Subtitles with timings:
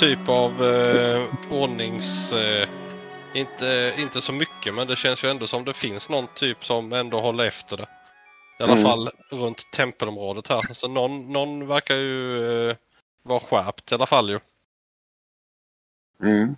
[0.00, 2.32] typ av eh, ordnings...
[2.32, 2.68] Eh,
[3.34, 6.92] inte, inte så mycket men det känns ju ändå som det finns någon typ som
[6.92, 7.86] ändå håller efter det.
[8.58, 8.84] I alla Mm.
[8.84, 10.72] fall runt tempelområdet här.
[10.74, 12.76] Så någon, någon verkar ju eh,
[13.22, 14.40] vara skärpt i alla fall ju.
[16.22, 16.56] Mm.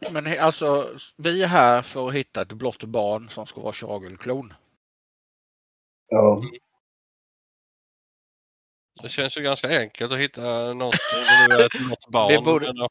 [0.10, 4.52] Men alltså, vi är här för att hitta ett blått barn som ska vara Chagelklon.
[6.08, 6.42] Ja.
[9.02, 12.32] Det känns ju ganska enkelt att hitta något om det nu är något barn.
[12.32, 12.88] Det borde-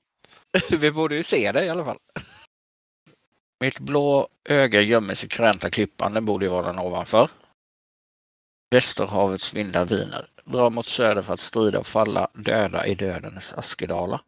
[0.79, 1.97] vi borde ju se det i alla fall.
[3.59, 7.29] Mitt blå öga gömmer sig kränta klippan, den borde ju vara den ovanför.
[8.71, 10.29] Västerhavets vindar viner.
[10.45, 14.21] Drar mot söder för att strida och falla, döda i dödens askedalar.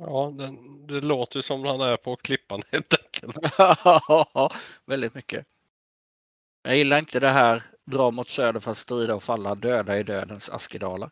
[0.00, 3.36] Ja, den, det låter som han är på klippan helt enkelt.
[4.86, 5.46] Väldigt mycket.
[6.62, 10.02] Jag gillar inte det här, dra mot söder för att strida och falla, döda i
[10.02, 11.10] dödens askedalar.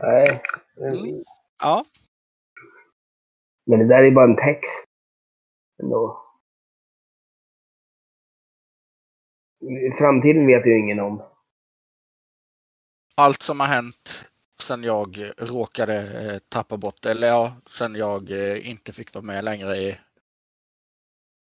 [0.00, 0.42] Nej.
[0.80, 1.22] Mm.
[1.62, 1.84] Ja,
[3.66, 4.84] Men det där är bara en text.
[5.82, 6.18] Ändå.
[9.98, 11.22] Framtiden vet ju ingen om.
[13.14, 14.24] allt som har hänt
[14.62, 15.96] sen jag råkade
[16.32, 19.98] eh, tappa bort, eller ja, sen jag eh, inte fick vara med längre i...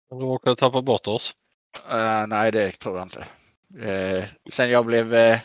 [0.10, 1.36] Du råkade tappa bort oss.
[1.90, 3.28] eh, nej, det tror jag inte.
[3.80, 5.42] Eh, sen jag blev eh,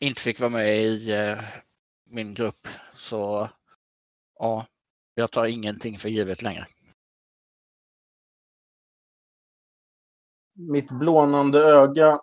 [0.00, 1.38] inte fick vara med i eh,
[2.04, 3.48] min grupp så
[4.38, 4.66] ja,
[5.14, 6.66] jag tar ingenting för givet längre.
[10.52, 12.20] Mitt blånande öga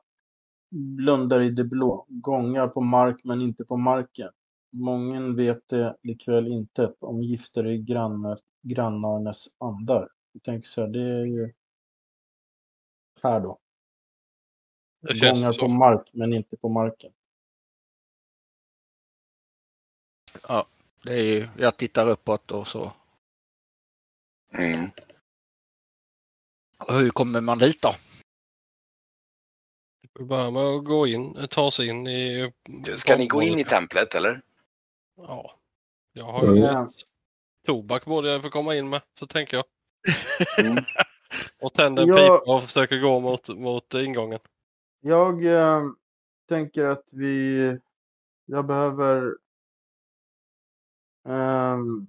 [0.72, 4.32] blundar i det blå, gångar på mark men inte på marken.
[4.72, 10.10] Mången vet det likväl inte om gifter i grannar, grannarnas andar.
[10.32, 11.54] Jag tänker så här, det är ju
[13.24, 13.61] här då.
[15.02, 15.62] Det Gångar så.
[15.62, 17.12] på mark men inte på marken.
[21.04, 22.92] Det är ju, jag tittar uppåt och så.
[24.54, 24.90] Mm.
[26.78, 27.96] Och hur kommer man dit då?
[30.14, 32.54] Vi börjar med att gå in, ta sig in i...
[32.96, 34.42] Ska ni gå in i templet eller?
[35.18, 35.60] Ja.
[36.14, 36.90] Jag har ju Mm.
[37.66, 39.66] tobak borde jag få komma in med, så tänker jag.
[40.66, 40.84] Mm.
[41.60, 42.16] Och tänder en Ja.
[42.16, 44.40] pipa och försöker gå mot, mot ingången.
[45.02, 45.84] Jag eh,
[46.50, 47.58] tänker att vi...
[48.46, 49.38] Jag behöver...
[51.28, 52.08] ehm,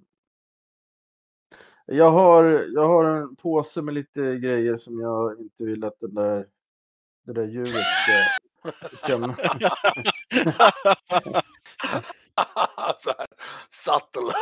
[1.85, 2.43] jag, har,
[2.73, 6.47] jag har en påse med lite grejer som jag inte vill att den där,
[7.25, 7.85] det där djuret
[9.03, 9.17] ska
[12.35, 13.27] här,
[13.71, 14.33] subtle.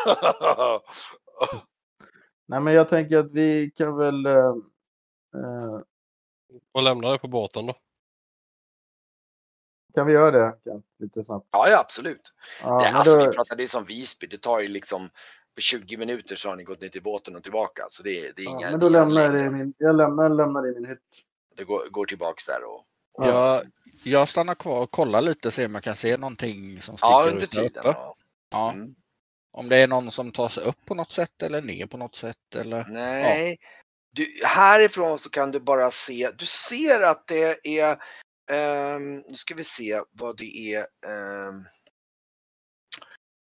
[2.45, 4.25] Nej, men jag tänker att vi kan väl...
[4.25, 4.55] eh,
[5.35, 5.79] eh,
[6.71, 7.75] Och lämna det på båten då.
[9.95, 10.55] Kan vi göra det?
[10.65, 10.85] Kent?
[10.99, 11.47] Lite snabbt.
[11.51, 12.33] ja, ja, absolut.
[12.63, 15.09] Ja, det, alltså, då- vi pratar, det är som Visby, det tar ju liksom
[15.55, 17.85] på 20 minuter så har ni gått ner till båten och tillbaka.
[17.89, 20.61] Så det, det är ja, inga, men då lämnar jag det min, jag lämnar, lämnar
[20.61, 20.99] det i min hytt.
[21.57, 22.83] Det går, går tillbaks där och...
[23.13, 23.61] och Jag,
[24.03, 27.27] jag stannar kvar och kollar lite se om jag kan se någonting som sticker ja,
[27.27, 27.83] ut under där tiden.
[27.85, 27.97] uppe.
[27.99, 28.15] Ja.
[28.51, 28.71] Ja.
[28.71, 28.95] Mm.
[29.53, 32.15] Om det är någon som tar sig upp på något sätt eller ner på något
[32.15, 32.85] sätt eller?
[32.89, 33.57] Nej,
[34.11, 37.97] du, härifrån så kan du bara se, du ser att det är,
[38.49, 41.63] ehm, nu ska vi se vad det är, ehm,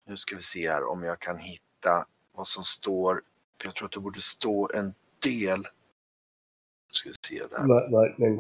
[0.06, 3.22] nu ska vi se här om jag kan hitta vad som står,
[3.64, 4.94] jag tror att det borde stå en
[5.24, 5.60] del.
[5.60, 7.60] Nu ska vi se där.
[7.68, 8.40] Ver- Verkligen.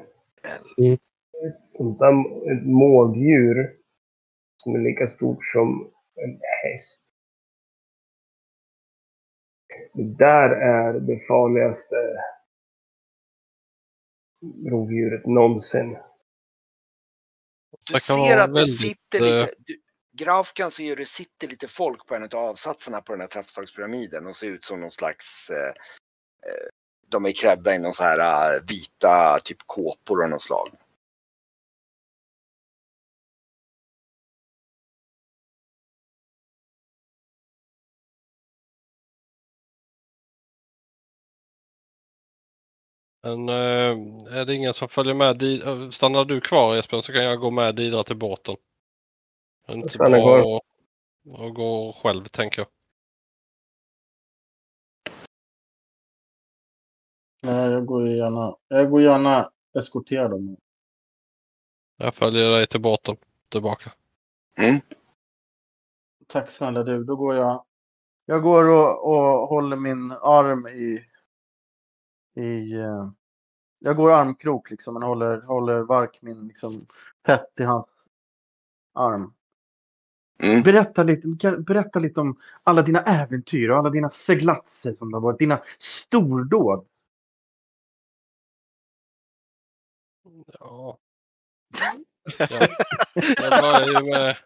[1.47, 2.11] Ett sånt där
[2.51, 3.77] ett mårddjur
[4.57, 7.09] som är lika stort som en häst.
[9.93, 11.95] Det där är det farligaste
[14.69, 15.97] rovdjuret någonsin.
[17.83, 19.77] Du Det ser att det väldigt, sitter eh, lite, du,
[20.17, 23.27] Graf kan se hur det sitter lite folk på en av avsatserna på den här
[23.27, 25.67] trappslagspyramiden och ser ut som någon slags eh,
[26.51, 26.67] eh,
[27.09, 30.69] de är klädda i någon så här eh, vita typ kåpor av något slag.
[43.23, 45.37] Men eh, är det ingen som följer med?
[45.37, 48.55] Di- eh, Stannar du kvar Esbjörn så kan jag gå med Didra till båten.
[49.67, 50.55] Det är inte bra kvar.
[50.57, 52.67] att, att gå själv tänker jag.
[57.43, 60.57] Nej, jag går gärna, jag går gärna eskortera dem.
[61.97, 63.17] Jag följer dig till båten
[63.49, 63.93] tillbaka.
[64.57, 64.79] Mm.
[66.27, 67.03] Tack snälla du.
[67.03, 67.65] Då går jag.
[68.25, 71.05] Jag går och, och håller min arm i.
[72.35, 73.09] i eh,
[73.79, 74.93] jag går armkrok liksom.
[74.93, 76.85] Men håller, håller Vark min liksom
[77.25, 77.85] tätt i hans
[78.93, 79.33] arm.
[80.39, 80.61] Mm.
[80.61, 85.21] Berätta lite, berätta lite om alla dina äventyr och alla dina seglatser som det har
[85.21, 85.39] varit.
[85.39, 86.85] Dina stordåd.
[90.59, 90.97] Ja.
[92.37, 92.67] ja.
[93.37, 94.37] Jag börjar ju med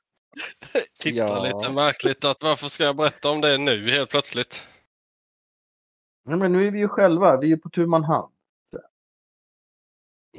[1.00, 1.44] titta Ja.
[1.44, 4.68] lite märkligt att varför ska jag berätta om det nu helt plötsligt?
[6.28, 7.38] Ja, men nu är vi ju själva.
[7.38, 8.34] Vi är på tu man hand.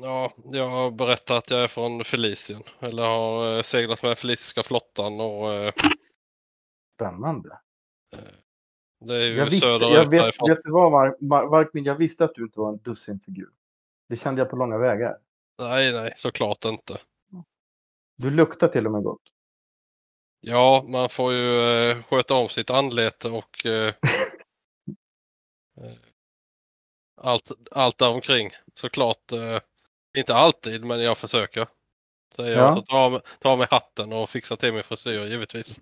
[0.01, 2.63] Ja, jag har berättat att jag är från Felicien.
[2.81, 5.73] Eller har eh, seglat med Feliciska flottan och eh,
[6.95, 7.61] Spännande.
[9.05, 10.49] det är ju Jag, visste, söderut jag vet, därifrån.
[10.49, 11.85] vet du vad, Mar- Mar- Markmin?
[11.85, 13.51] Jag visste att du inte var en dussinfigur.
[14.09, 15.19] Det kände jag på långa vägar.
[15.59, 16.99] Nej, nej, såklart inte.
[18.17, 19.23] Du luktar till och med gott.
[20.41, 21.61] Ja, man får ju
[21.91, 23.95] eh, sköta om sitt anlete och eh, eh,
[27.17, 28.51] allt, allt där omkring.
[28.75, 29.61] Såklart, eh,
[30.19, 31.69] inte alltid, men jag försöker.
[32.37, 32.47] Ja.
[32.47, 35.81] jag så tar av, tar av mig hatten och fixar till min frisyr givetvis.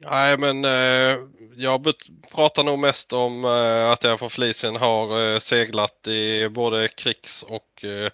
[0.00, 1.18] Nej, men eh,
[1.56, 1.92] jag
[2.32, 7.42] pratar nog mest om eh, att jag från Felicien har eh, seglat i både krigs
[7.42, 8.10] och eh,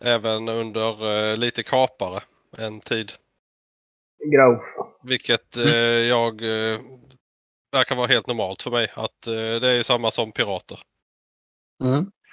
[0.00, 2.22] även under eh, lite kapare
[2.58, 3.12] en tid.
[4.24, 4.91] Grauf.
[5.04, 6.80] Vilket eh, jag eh,
[7.72, 8.88] verkar vara helt normalt för mig.
[8.94, 10.78] Att eh, det är ju samma som pirater.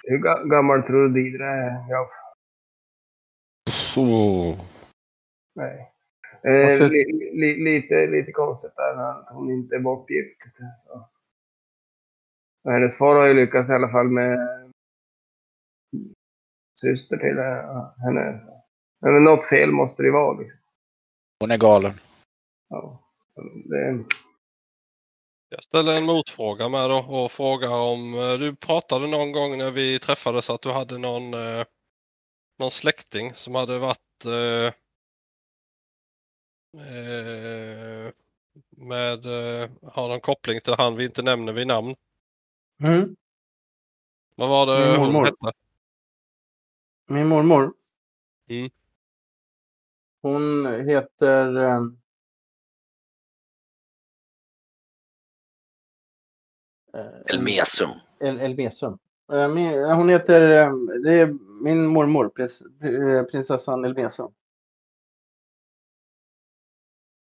[0.04, 2.10] Hur ga- gammal tror du Didra är, Grauf?
[5.56, 5.94] Nej.
[6.44, 10.42] Eh, li, li, lite, lite konstigt där att hon inte är bortgift.
[10.86, 11.10] Så.
[12.64, 14.38] Och Hennes far har ju lyckats i alla fall med
[16.74, 18.42] syster till eh, henne.
[19.02, 20.40] Men något fel måste det ju vara.
[20.40, 20.60] Liksom.
[21.40, 21.94] Hon är galen.
[22.70, 23.04] Ja.
[23.66, 24.06] Det,
[25.50, 29.72] Jag ställer en motfråga med då och frågar om eh, du pratade någon gång när
[29.72, 31.66] vi träffades att du hade någon, eh,
[32.60, 34.74] någon släkting som hade varit eh,
[36.82, 38.14] eh,
[38.70, 41.96] med, eh, har någon koppling till han vi inte nämner vid namn.
[42.84, 43.16] Mm.
[44.36, 45.26] Vad var det Min hon mormor.
[45.26, 45.54] hette?
[47.08, 47.74] Min mormor.
[48.50, 48.70] Mm.
[50.22, 51.99] Hon heter...
[56.94, 57.90] eh, eh, Elmesum.
[58.20, 58.98] El Elmesum.
[59.32, 60.42] Eh, min- Hon heter...
[60.50, 60.72] eh,
[61.04, 64.34] Det är min mormor, prins, eh, prinsessan Elmesum.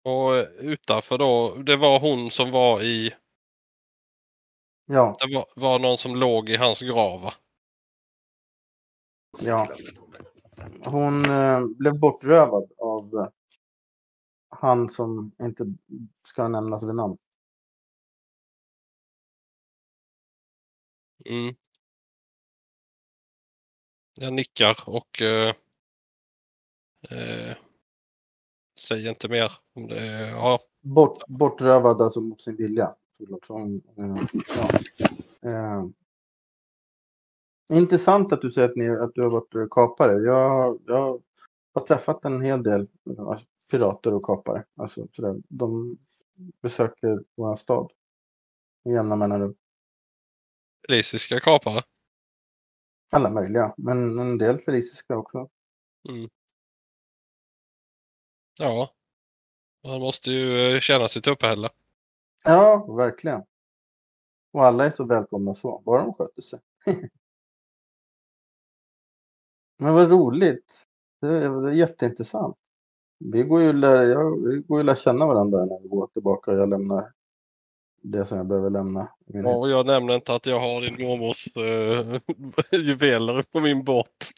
[0.06, 3.14] Och eh, utanför då, det var hon som var i,
[4.86, 7.34] Ja, det var, var någon som låg i hans grav va?
[9.40, 9.68] ja.
[10.86, 13.28] Hon eh, blev bortrövad av eh,
[14.50, 15.66] han som inte
[16.24, 17.18] ska nämnas vid namn.
[21.26, 21.56] Mm.
[24.20, 25.50] Jag nickar och eh,
[27.10, 27.58] eh,
[28.80, 30.00] säger inte mer om det.
[30.00, 32.94] är- Ja, Bort, bortrövad alltså mot sin vilja.
[33.18, 34.26] Förlåt, eh,
[34.58, 34.70] ja.
[35.52, 35.86] eh,
[37.80, 40.14] intressant att du säger att, ni, att du har varit kapare.
[40.14, 41.22] Jag, jag
[41.74, 42.82] har träffat en hel del
[43.18, 43.40] eh,
[43.72, 44.66] pirater och kapare.
[44.76, 45.42] Alltså, sådär.
[45.50, 45.98] De
[46.62, 47.92] besöker vår stad
[48.86, 49.56] med jämna mellanrum.
[50.88, 51.82] Feliciska kapare.
[53.12, 55.50] Alla möjliga, men en del feliciska också.
[58.60, 58.90] Ja.
[59.88, 61.70] Man måste ju eh, tjäna sitt uppehälle.
[62.44, 63.44] Ja, verkligen.
[64.54, 66.60] Och alla är så välkomna så, bara de sköter sig.
[69.78, 70.84] Men vad roligt.
[71.22, 72.58] Det är, jätteintressant.
[73.20, 76.08] Vi går ju lär, jag, vi går ju och lär känna varandra när vi går
[76.08, 77.14] tillbaka och jag lämnar
[78.04, 79.08] det som jag behöver lämna.
[79.26, 82.22] min Och jag nämner inte att jag har din mormors eh,
[82.88, 84.08] juveler på min båt.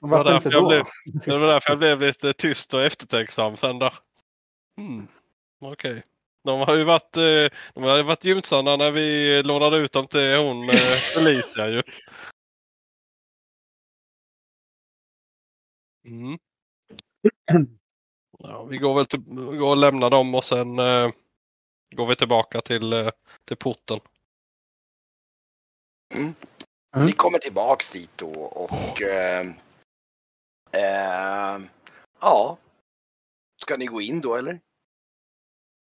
[0.00, 0.68] Varför inte då?
[0.68, 0.84] blev-
[1.26, 3.94] Det var därför jag blev lite tyst och eftertänksam sen där.
[4.76, 5.08] Hmm.
[5.60, 6.02] Okej.
[6.44, 10.36] De har ju varit, eh, de har varit gynnsamma när vi lånade ut dem till
[10.36, 10.74] hon eh,
[11.14, 11.82] Felicia ju.
[16.04, 16.38] Mm.
[18.42, 19.20] Ja, vi går väl till,
[19.58, 21.10] går och lämnar dem och sen eh,
[21.96, 23.10] går vi tillbaka till, eh,
[23.44, 24.00] till porten.
[26.14, 26.34] Mm.
[26.96, 27.06] Mm.
[27.06, 29.46] Ni kommer tillbaks dit då och eh,
[30.72, 31.60] eh,
[32.20, 32.58] ja.
[33.62, 34.60] Ska ni gå in då eller?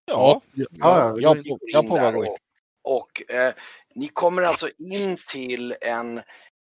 [0.06, 2.30] Ja, Ja, Ja, jag, jag, går jag gå in.
[2.30, 2.38] och,
[2.82, 3.54] och eh,
[3.94, 6.22] ni kommer alltså in till en,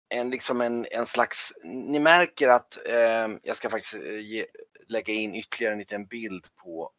[0.10, 4.46] en, liksom en, en slags, ni märker att eh, jag ska faktiskt eh, ge,
[4.88, 6.92] lägga in ytterligare en liten bild på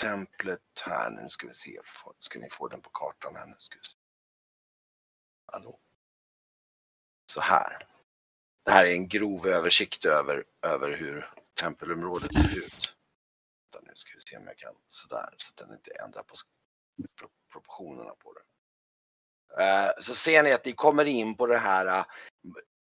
[0.00, 1.10] templet här.
[1.10, 1.80] Nu ska vi se,
[2.18, 3.54] ska ni få den på kartan här nu.
[3.58, 3.96] Ska vi se.
[5.46, 5.80] Hallå?
[7.30, 7.78] så här.
[8.64, 12.94] Det här är en grov översikt över, över hur tempelområdet ser ut.
[13.82, 16.34] Nu ska vi se om jag kan sådär så att den inte ändrar på
[17.52, 18.42] proportionerna på det.
[19.62, 22.04] Eh, så ser ni att ni kommer in på det här eh,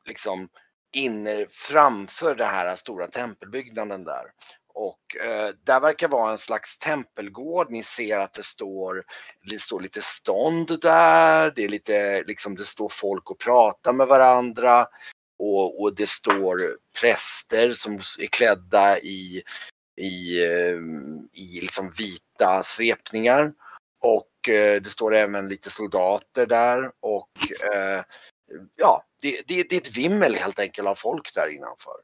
[0.06, 0.50] liksom
[0.98, 4.26] inne framför den här stora tempelbyggnaden där.
[4.74, 7.72] Och eh, där verkar vara en slags tempelgård.
[7.72, 9.04] Ni ser att det står,
[9.50, 11.52] det står lite stånd där.
[11.56, 14.88] Det är lite liksom det står folk och pratar med varandra.
[15.40, 19.44] Och, och det står präster som är klädda i,
[19.98, 20.78] i, eh,
[21.34, 23.54] i liksom vita svepningar.
[24.02, 27.32] Och eh, det står även lite soldater där och
[27.74, 28.04] eh,
[28.76, 31.96] ja, det, det, det är ett vimmel helt enkelt av folk där innanför.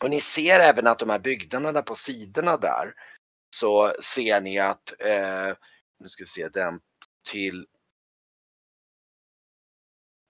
[0.00, 2.94] Och ni ser även att de här byggnaderna på sidorna där
[3.56, 5.52] så ser ni att, eh,
[6.00, 6.80] nu ska vi se den
[7.30, 7.66] till,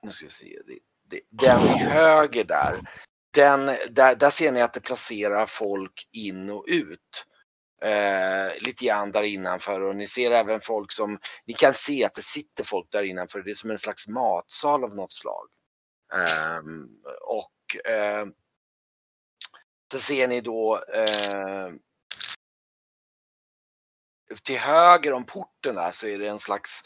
[0.03, 0.79] nu ska vi se, det,
[1.11, 2.79] det, den höger där,
[3.35, 7.25] den, där, där ser ni att det placerar folk in och ut.
[7.83, 12.15] Eh, lite grann där innanför och ni ser även folk som, ni kan se att
[12.15, 13.43] det sitter folk där innanför.
[13.43, 15.49] Det är som en slags matsal av något slag.
[16.15, 16.89] Ehm,
[17.21, 18.27] och eh,
[19.93, 21.71] så ser ni då eh,
[24.43, 26.83] till höger om porten där så är det en slags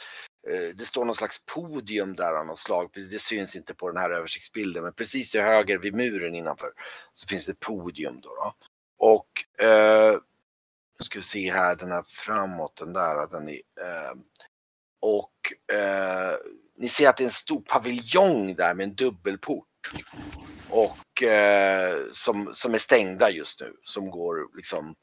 [0.49, 2.90] eh, det står någon slags podium där av något slag.
[3.11, 6.70] Det syns inte på den här översiktsbilden men precis till höger vid muren innanför
[7.14, 8.28] så finns det ett podium då.
[8.28, 8.54] då.
[8.99, 10.12] Och eh,
[10.99, 13.26] nu ska vi se här den här framåt den där.
[13.26, 14.14] Den är, eh,
[15.00, 16.37] och eh,
[16.78, 19.92] ni ser att det är en stor paviljong där med en dubbelport.
[20.70, 23.76] Och eh, som, som är stängda just nu.
[23.82, 24.94] Som går liksom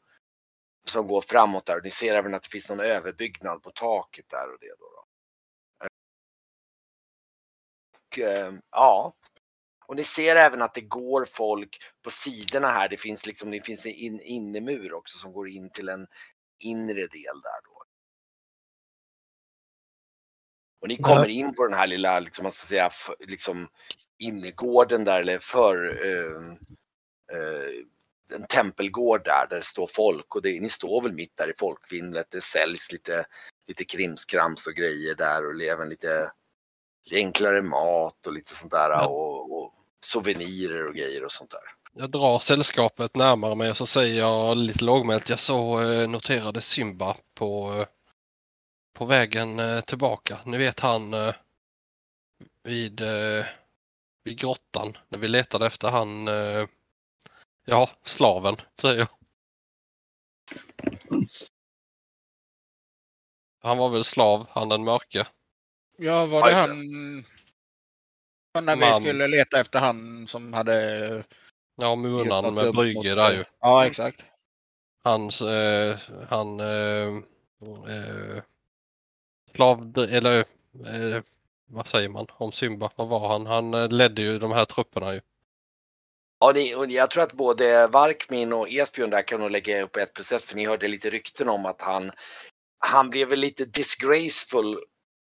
[0.90, 1.78] som går framåt där.
[1.78, 4.86] Och ni ser även att det finns någon överbyggnad på taket där och det då.
[4.96, 5.06] då.
[7.98, 9.14] Och, eh, ja.
[9.88, 12.90] Och ni ser även att det går folk på sidorna här.
[12.90, 16.08] Det finns liksom, det finns en in, innemur också som går in till en
[16.60, 17.75] inre del där då.
[20.86, 22.90] Och ni kommer in på den här lilla, liksom, man ska säga,
[23.20, 23.68] liksom
[24.20, 26.42] innergården där eller för eh,
[27.38, 31.50] eh, en tempelgård där, där det står folk och det, ni står väl mitt där
[31.50, 32.28] i folkvimlet.
[32.30, 33.26] Det säljs lite,
[33.68, 36.32] lite krimskrams och grejer där och även lite,
[37.04, 39.08] lite enklare mat och lite sånt där Ja.
[39.08, 39.74] och, och
[40.06, 41.76] souvenirer och grejer och sånt där.
[41.94, 45.30] Jag drar sällskapet närmare mig och så säger jag lite lågmält.
[45.30, 47.88] Jag så eh, noterade Simba på, eh,
[48.96, 50.40] på vägen eh, tillbaka.
[50.46, 51.36] Ni vet han eh,
[52.64, 53.46] vid, eh,
[54.24, 56.28] vid grottan när vi letade efter han,
[57.66, 59.10] ja, slaven säger jag.
[63.62, 65.28] Han var väl slav, han den mörke.
[65.98, 66.80] Ja, var det han...
[68.66, 69.02] När vi Man.
[69.02, 71.24] skulle leta efter han som hade...
[71.76, 73.44] Ja, munan något med Brygge där ju.
[73.60, 74.26] Ja, exakt.
[75.04, 76.00] Hans, eh,
[76.30, 77.08] han, eh,
[77.88, 78.44] eh,
[79.56, 80.40] slav, eller
[80.86, 81.24] eh,
[81.68, 82.92] vad säger man om Simba?
[82.96, 83.46] Vad var han?
[83.46, 85.22] Han eh, ledde ju de här trupperna ju.
[86.40, 90.14] Ja, och jag tror att både Varkmin och Esbjörn där kan nog lägga upp ett
[90.14, 92.12] plus ett för ni hörde lite rykten om att han,
[92.80, 94.80] han blev väl lite disgraceful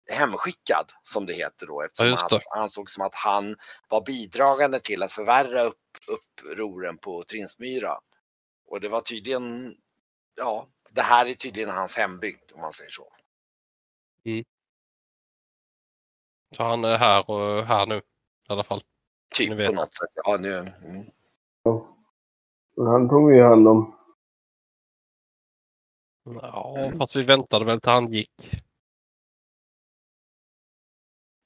[0.09, 2.59] hemskickad som det heter då eftersom Ja, han det.
[2.59, 3.55] ansåg som att han
[3.89, 5.75] var bidragande till att förvärra upp,
[6.07, 7.99] upproren på Trinsmyra.
[8.67, 9.75] Och det var tydligen,
[10.35, 13.13] ja, det här är tydligen hans hembygd om man säger så.
[16.55, 18.01] Så han är här och här nu i
[18.47, 18.81] alla fall.
[19.35, 20.09] Typ på något sätt.
[20.15, 21.05] Ja, nu, mm.
[22.75, 23.93] Och han tog vi hand om.
[26.23, 28.63] Ja, fast vi väntade väl till han gick.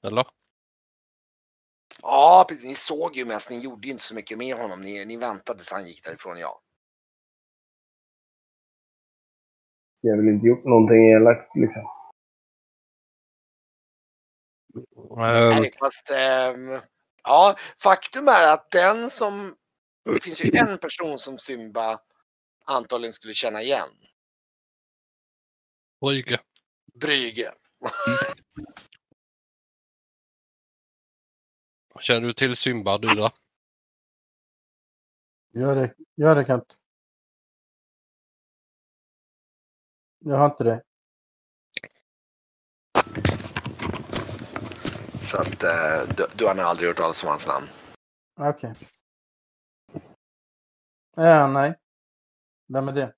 [0.02, 0.26] Eller?
[2.02, 2.64] Ja, precis.
[2.64, 4.80] Ni såg ju mest, ni gjorde ju inte så mycket med honom.
[4.80, 6.62] Ni, ni väntade tills han gick därifrån, ja.
[10.00, 12.01] Vi har väl inte gjort någonting elakt liksom.
[15.16, 16.80] Nej, fast ehm,
[17.22, 19.56] ja, faktum är att den som,
[20.04, 22.00] det finns ju en person som Symba
[22.64, 23.88] antagligen skulle känna igen.
[26.00, 26.40] Brygge.
[26.94, 27.54] Brygge.
[32.00, 33.30] Känner du till Simba du då?
[35.54, 36.76] Gör det, gör det Kent.
[40.18, 40.82] Jag har inte det.
[45.24, 47.66] Så att eh, du, du har nog aldrig hört talas om hans namn.
[48.40, 48.74] Okej.
[51.16, 51.74] Ja, nej.
[52.68, 53.14] Vem är det?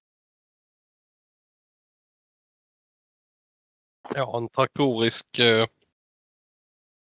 [4.14, 5.66] Ja, en traktorisk eh,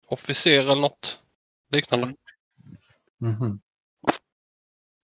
[0.06, 1.22] officer eller något
[1.70, 2.06] liknande.
[2.06, 3.32] Mm.
[3.32, 3.60] Mhm.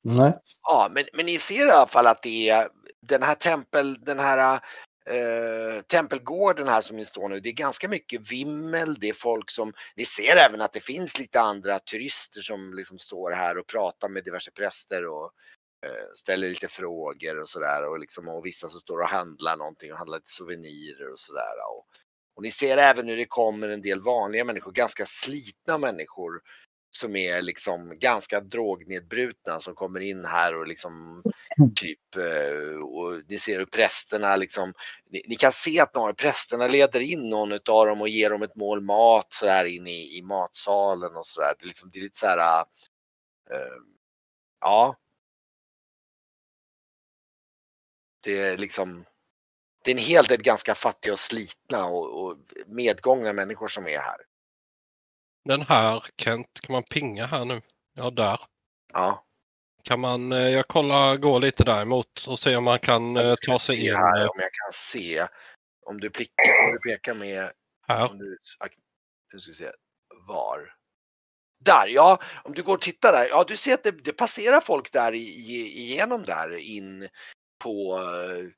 [0.05, 0.33] Nej.
[0.63, 2.69] Ja, men, men ni ser i alla fall att det är
[3.01, 4.61] den här tempel, den här
[5.11, 7.41] eh, tempelgården här som ni står nu.
[7.41, 8.95] Det är ganska mycket vimmel.
[9.01, 12.99] Det är folk som, ni ser även att det finns lite andra turister som liksom
[12.99, 15.31] står här och pratar med diverse präster och
[15.87, 19.93] eh, ställer lite frågor och sådär och liksom och vissa som står och handlar någonting
[19.93, 21.55] och handlar lite souvenirer och sådär.
[21.77, 21.87] Och,
[22.37, 26.41] och ni ser även hur det kommer en del vanliga människor, ganska slitna människor
[26.97, 31.23] som är liksom ganska drognedbrutna som kommer in här och liksom
[31.75, 34.73] typ eh, och ni ser hur prästerna liksom
[35.11, 38.31] ni, ni kan se att några av prästerna leder in någon utav dem och ger
[38.31, 41.55] dem ett mål mat så där in i, i matsalen och sådär.
[41.59, 42.61] Det, är liksom, det är lite så här
[43.51, 43.81] eh,
[44.61, 44.97] ja.
[48.25, 49.05] Det är liksom
[49.85, 52.37] det är en hel del ganska fattiga och slitna och, och
[52.67, 54.17] medgångna människor som är här.
[55.45, 57.63] Den här Kent, kan man pinga här nu?
[57.95, 58.41] Ja, där.
[58.93, 59.25] Ja.
[59.83, 63.59] Kan man, eh, jag kollar, går lite däremot och se om man kan eh, ta
[63.59, 65.27] sig in här om jag kan se.
[65.87, 67.53] Om du, prickar, om du pekar med,
[67.87, 68.11] här.
[68.11, 68.39] om du,
[69.33, 69.71] nu ska vi se,
[70.27, 70.75] var.
[71.65, 74.61] Där ja, om du går och tittar där, ja du ser att det, det passerar
[74.61, 77.09] folk där igenom där in
[77.65, 78.49] på, eh,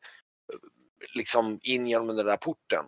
[1.14, 2.84] liksom in genom den där porten.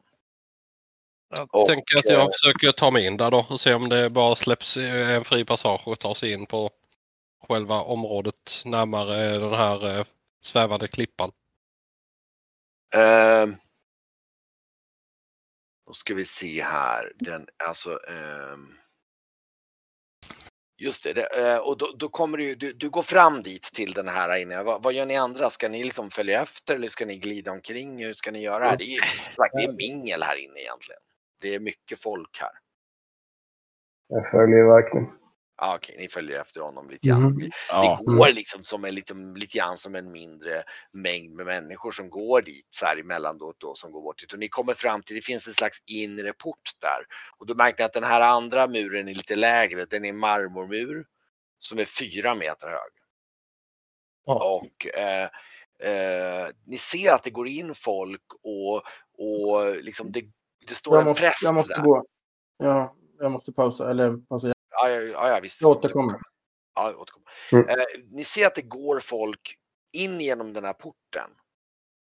[1.31, 3.89] Jag Och, tänker att jag eh, försöker ta mig in där då och se om
[3.89, 6.71] det bara släpps eh, en fri passage och ta sig in på
[7.49, 10.05] själva området närmare den här eh,
[10.41, 11.33] svävande klippan.
[12.95, 13.57] Ehm.
[15.87, 18.75] Då ska vi se här, den alltså ehm.
[20.81, 23.93] Just det, det eh, och då, då kommer du, du, du går fram dit till
[23.93, 24.63] den här inne.
[24.63, 25.51] Vad, vad gör ni andra?
[25.51, 28.05] Ska ni liksom följa efter eller ska ni glida omkring?
[28.05, 28.77] Hur ska ni göra här?
[28.77, 29.01] Det är,
[29.37, 31.01] sagt, det är mingel här inne egentligen.
[31.41, 32.51] Det är mycket folk här.
[34.09, 35.07] Jag följer verkligen.
[35.61, 37.23] Ja, okej, ni följer efter honom lite grann.
[37.23, 37.39] Mhm.
[37.39, 38.01] Det Ja.
[38.05, 42.43] går liksom som en liten, lite grann som en mindre mängd med människor som går
[42.43, 44.33] dit så här emellanåt då som går bort dit.
[44.33, 47.07] Och ni kommer fram till, det finns en slags inre port där.
[47.39, 50.19] Och då märker ni att den här andra muren är lite lägre, den är en
[50.19, 51.07] marmormur
[51.59, 52.93] som är fyra meter hög.
[54.27, 54.61] Ja.
[54.63, 55.29] Och eh,
[55.83, 58.77] eh, ni ser att det går in folk och,
[59.19, 60.25] och liksom det,
[60.69, 61.83] det står Jag en måste, präst jag måste där.
[61.83, 62.05] gå.
[62.57, 63.91] Ja, jag måste pausa.
[63.91, 64.53] Eller pausa.
[64.71, 65.61] Ja, ja, ja, ja visst.
[65.61, 66.19] Jag återkommer.
[66.75, 67.29] Ja, jag återkommer.
[67.53, 67.69] Mm.
[67.69, 69.57] Eh, ni ser att det går folk
[69.93, 71.31] in genom den här porten.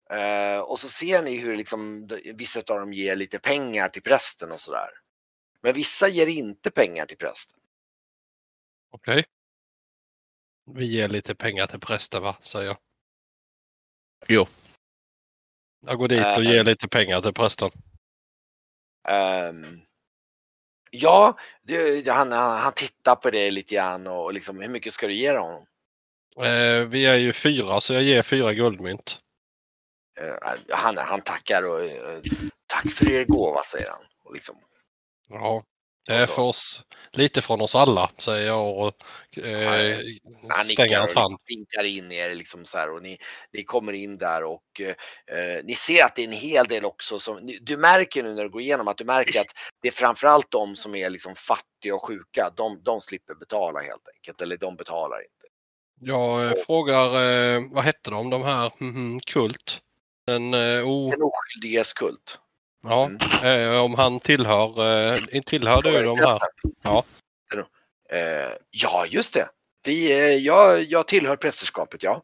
[0.09, 4.51] Eh, och så ser ni hur liksom, vissa av dem ger lite pengar till prästen
[4.51, 4.89] och sådär.
[5.61, 7.59] Men vissa ger inte pengar till prästen.
[8.91, 9.25] Okej.
[10.75, 12.77] Vi ger lite pengar till prästen va, säger jag.
[14.27, 14.45] Jo.
[15.85, 16.51] Jag går dit och Eh.
[16.51, 17.71] ger lite pengar till prästen.
[19.07, 19.81] Ehm,
[20.91, 25.07] ja, det, han, han, han tittar på det lite grann och liksom, hur mycket ska
[25.07, 25.65] du ge honom?
[26.37, 29.19] Eh, vi är ju fyra så jag ger fyra guldmynt.
[30.19, 32.19] Eh, han, han tackar och eh,
[32.67, 34.05] tack för er gåva säger han.
[34.23, 34.55] Och liksom,
[35.29, 35.63] Ja,
[36.07, 38.93] det är Och så- för oss, lite från oss alla säger jag och
[39.45, 39.97] eh,
[40.49, 41.37] Han stänger hans och hand.
[41.47, 43.17] vinkar in er liksom så här och ni,
[43.53, 47.19] ni kommer in där och eh, ni ser att det är en hel del också
[47.19, 49.47] som, du märker nu när du går igenom att du märker att
[49.81, 54.09] det är framförallt de som är liksom fattiga och sjuka, de, de slipper betala helt
[54.15, 55.47] enkelt, eller de betalar inte.
[55.99, 59.79] Jag eh, frågar, eh, vad hette de, de här mhm, Kult?
[60.27, 62.39] Den, eh, o, Den oskyldiges kult.
[62.83, 63.05] Ja,
[63.41, 63.71] Mm.
[63.73, 64.69] eh, om han tillhör,
[65.15, 66.39] eh, tillhör du de här?
[66.83, 67.03] Ja.
[68.09, 69.49] Eh, ja, just det.
[69.83, 72.21] det är, jag, jag tillhör prästerskapet, ja.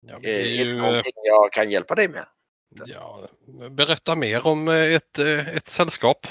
[0.00, 2.26] Ja, Eh, det är är det ju, eh, någonting jag kan hjälpa dig med?
[2.86, 3.28] ja,
[3.70, 6.26] berätta mer om eh, ett, eh, ett sällskap.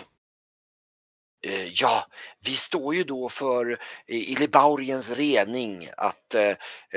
[1.42, 2.06] Eh, Ja,
[2.46, 6.50] vi står ju då för Ilibauriens rening att eh,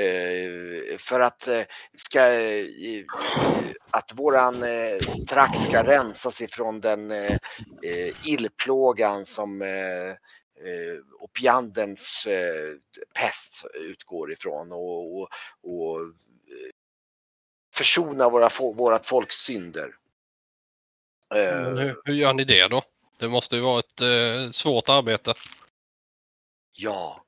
[0.04, 1.48] eh, för att
[1.94, 2.20] ska
[3.90, 4.64] att våran
[5.28, 7.12] trakt ska rensas ifrån den
[8.24, 9.62] illplågan som
[11.20, 12.26] opiandens
[13.14, 15.28] pest utgår ifrån och, och,
[15.62, 15.98] och
[17.74, 19.94] försona våra, vårat folks synder.
[21.30, 22.82] Men hur, hur gör ni det då?
[23.20, 25.34] Det måste ju vara ett eh, svårt arbete.
[26.72, 27.24] Ja,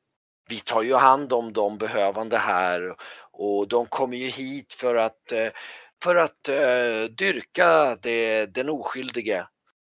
[0.49, 2.97] vi tar ju hand om de behövande här
[3.33, 5.49] och de kommer ju hit för att, eh,
[6.03, 9.47] för att uh, dyrka det, den oskyldige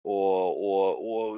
[0.04, 1.37] och, och, och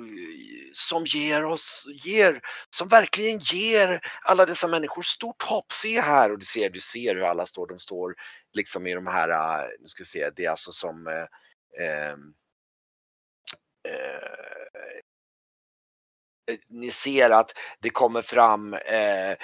[0.73, 5.73] som ger oss, ger, som verkligen ger alla dessa människor stort hopp.
[5.73, 8.15] Se här och du ser, du ser hur alla står, de står
[8.53, 12.17] liksom i de här, eh, nu ska vi se, det är alltså som eh, eh,
[16.51, 19.37] Eh, ni ser att det kommer fram, eh,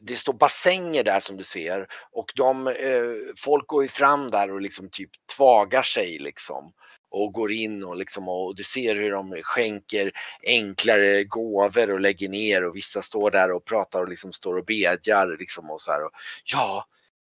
[0.00, 4.50] det står bassänger där som du ser och de, eh, folk går ju fram där
[4.50, 6.72] och liksom typ tvagar sig liksom
[7.10, 10.10] och går in och liksom och du ser hur de skänker
[10.46, 14.64] enklare gåvor och lägger ner och vissa står där och pratar och liksom står och
[14.64, 16.04] bedjar liksom och så här.
[16.04, 16.10] Och,
[16.44, 16.84] ja,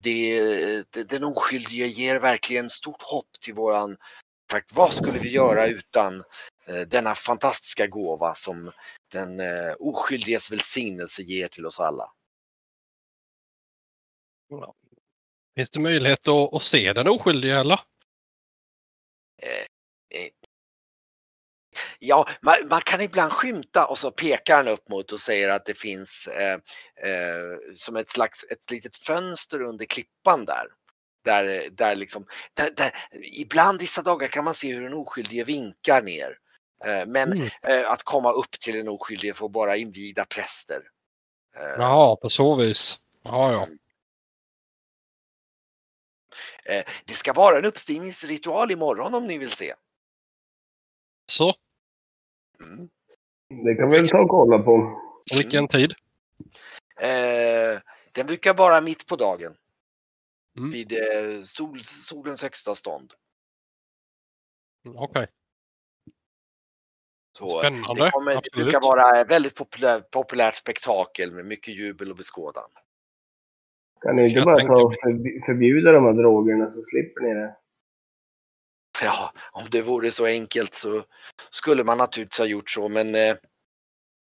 [0.02, 0.42] det,
[0.90, 3.96] det, den oskyldige ger verkligen stort hopp till våran
[4.50, 6.22] sagt, vad skulle vi göra utan
[6.86, 8.72] denna fantastiska gåva som
[9.12, 12.10] den eh, oskyldiges välsignelse ger till oss alla.
[15.56, 17.80] Finns det möjlighet att, att se den oskyldige eller?
[19.42, 20.30] Eh, eh,
[21.98, 25.66] Ja, man, man, kan ibland skymta och så pekar han upp mot och säger att
[25.66, 26.58] det finns eh,
[27.10, 30.66] eh, som ett slags ett litet fönster under klippan där.
[31.24, 32.90] Där, där liksom, där, där,
[33.32, 36.38] ibland vissa dagar kan man se hur den oskyldige vinkar ner.
[36.86, 37.48] Eh, men Mm.
[37.62, 40.82] eh, att komma upp till den oskyldige får bara invigda präster.
[41.56, 42.98] Eh, Jaha, på så vis.
[43.22, 43.66] Ja, ja.
[46.64, 49.74] eh, det ska vara en uppstigningsritual imorgon om ni vill se.
[51.26, 51.54] Så,
[52.60, 52.88] Mm.
[53.64, 55.00] Det kan vi väl ta och kolla på.
[55.36, 55.94] vilken tid?
[57.00, 57.80] Eh,
[58.12, 59.54] den brukar vara mitt på dagen.
[60.58, 60.70] Mm.
[60.70, 63.12] Vid eh, sol, solens högsta stånd.
[64.96, 65.26] Okej,
[67.38, 68.04] Så, spännande.
[68.04, 72.70] det, kommer, det brukar vara ett väldigt populär, populärt spektakel med mycket jubel och beskådan.
[74.00, 74.94] Kan ni inte bara ta och
[75.46, 77.56] förbjuda de här drogerna så slipper ni det?
[79.02, 81.02] Ja, om det vore så enkelt så
[81.50, 83.36] skulle man naturligtvis ha gjort så men eh,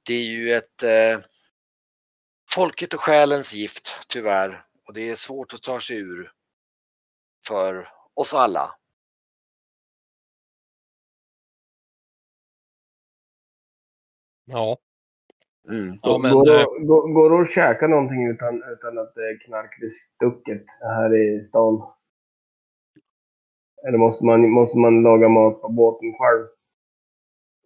[0.08, 1.24] det är ju ett eh,
[2.52, 6.32] folket och själens gift tyvärr och det är svårt att ta sig ur
[7.48, 8.76] för oss alla.
[14.48, 14.78] Ja,
[15.70, 16.00] Mm.
[16.02, 19.22] ja men går, eh, det, går, går det att käka någonting utan, utan att det
[19.22, 21.92] är knarkstucket här i stan?
[23.88, 26.48] Eller måste man, måste man laga mat på båten själv?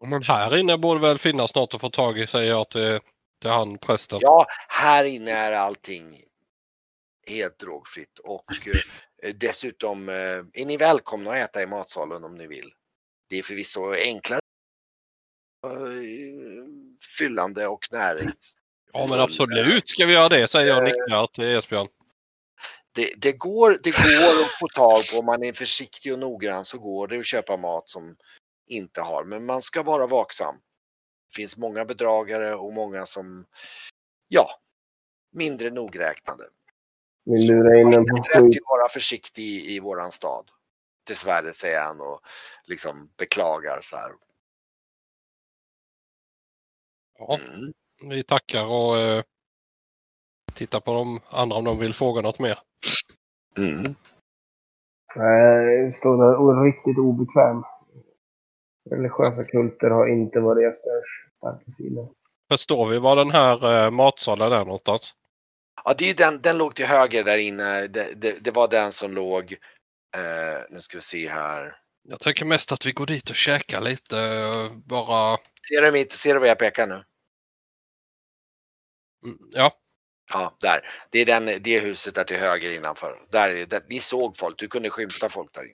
[0.04, 3.00] men här inne borde väl finnas något att få tag i säger jag till,
[3.41, 4.20] till han prästen.
[4.22, 6.06] Ja, här inne är allting
[7.28, 8.46] helt drogfritt och
[9.24, 10.15] eh, dessutom eh,
[10.54, 12.74] är ni välkomna att äta i matsalen om ni vill.
[13.30, 14.41] Det är förvisso enklare,
[17.17, 18.56] fyllande och närings.
[18.93, 21.88] Ja men absolut ska vi göra det säger jag nickar till Esbjörn.
[22.95, 26.65] Det, det, går, det går att få tag på, om man är försiktig och noggrann
[26.65, 28.15] så går det att köpa mat som
[28.67, 30.56] inte har, men man ska vara vaksam.
[31.30, 33.45] Det finns många bedragare och många som,
[34.28, 34.50] ja,
[35.32, 36.43] mindre nogräknade.
[37.26, 40.52] Vill lura in en på vara försiktig i, i våran stad.
[41.08, 42.21] Dessvärre säger han och
[42.65, 44.12] liksom beklagar så här.
[47.27, 47.73] Ja, Mm.
[48.15, 49.23] vi tackar och eh,
[50.53, 52.60] tittar på de andra om de vill fråga något mer.
[53.57, 53.95] Mm.
[55.15, 57.63] Nej, står där och är riktigt obekväm.
[58.89, 62.01] Religiösa kulter har inte varit Esbjörns starka sida.
[62.51, 65.15] Förstår vi var den här eh, matsalen är någonstans?
[65.84, 67.88] Ja, det är ju den, den låg till höger där inne.
[67.88, 69.51] Det, det, det var den som låg,
[70.17, 71.75] eh, nu ska vi se här.
[72.03, 74.19] Jag tänker mest att vi går dit och käkar lite.
[74.19, 77.03] eh, Bara, Ser du, mitt, ser du vad jag pekar nu?
[79.25, 79.73] Mm, ja.
[80.34, 80.81] Ja, där.
[81.12, 83.27] Det är den, det huset där till höger innanför.
[83.31, 85.73] Där, är- där, ni såg folk, du kunde skymta folk där inne.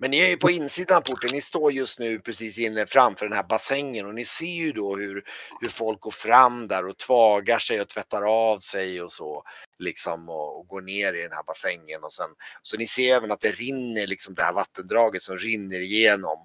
[0.00, 3.26] Men ni är ju på insidan av porten, ni står just nu precis inne framför
[3.26, 5.24] den här bassängen och ni ser ju då hur,
[5.60, 9.44] hur folk går fram där och tvagar sig och tvättar av sig och så.
[9.78, 12.30] Liksom och, och går ner i den här bassängen och sen
[12.62, 16.38] så ni ser även att det rinner liksom det här vattendraget som rinner igenom.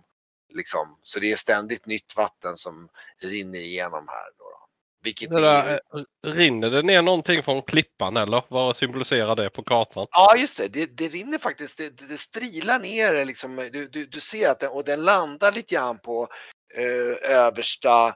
[0.53, 0.99] Liksom.
[1.03, 2.89] Så det är ständigt nytt vatten som
[3.21, 4.25] rinner igenom här.
[4.37, 4.62] Då, då.
[5.03, 9.63] Vilket Det där, eh, rinner det ner någonting från klippan eller vad symboliserar det på
[9.63, 10.07] kartan?
[10.11, 14.05] Ja just det, det, det rinner faktiskt, det, det, det strilar ner liksom, du, du,
[14.05, 16.27] du ser att den, och den landar lite grann på
[16.75, 18.07] eh, översta,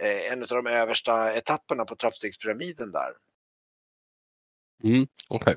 [0.00, 3.12] eh, en av de översta etapperna på trappstegspyramiden där.
[4.84, 5.56] Mm, Okej.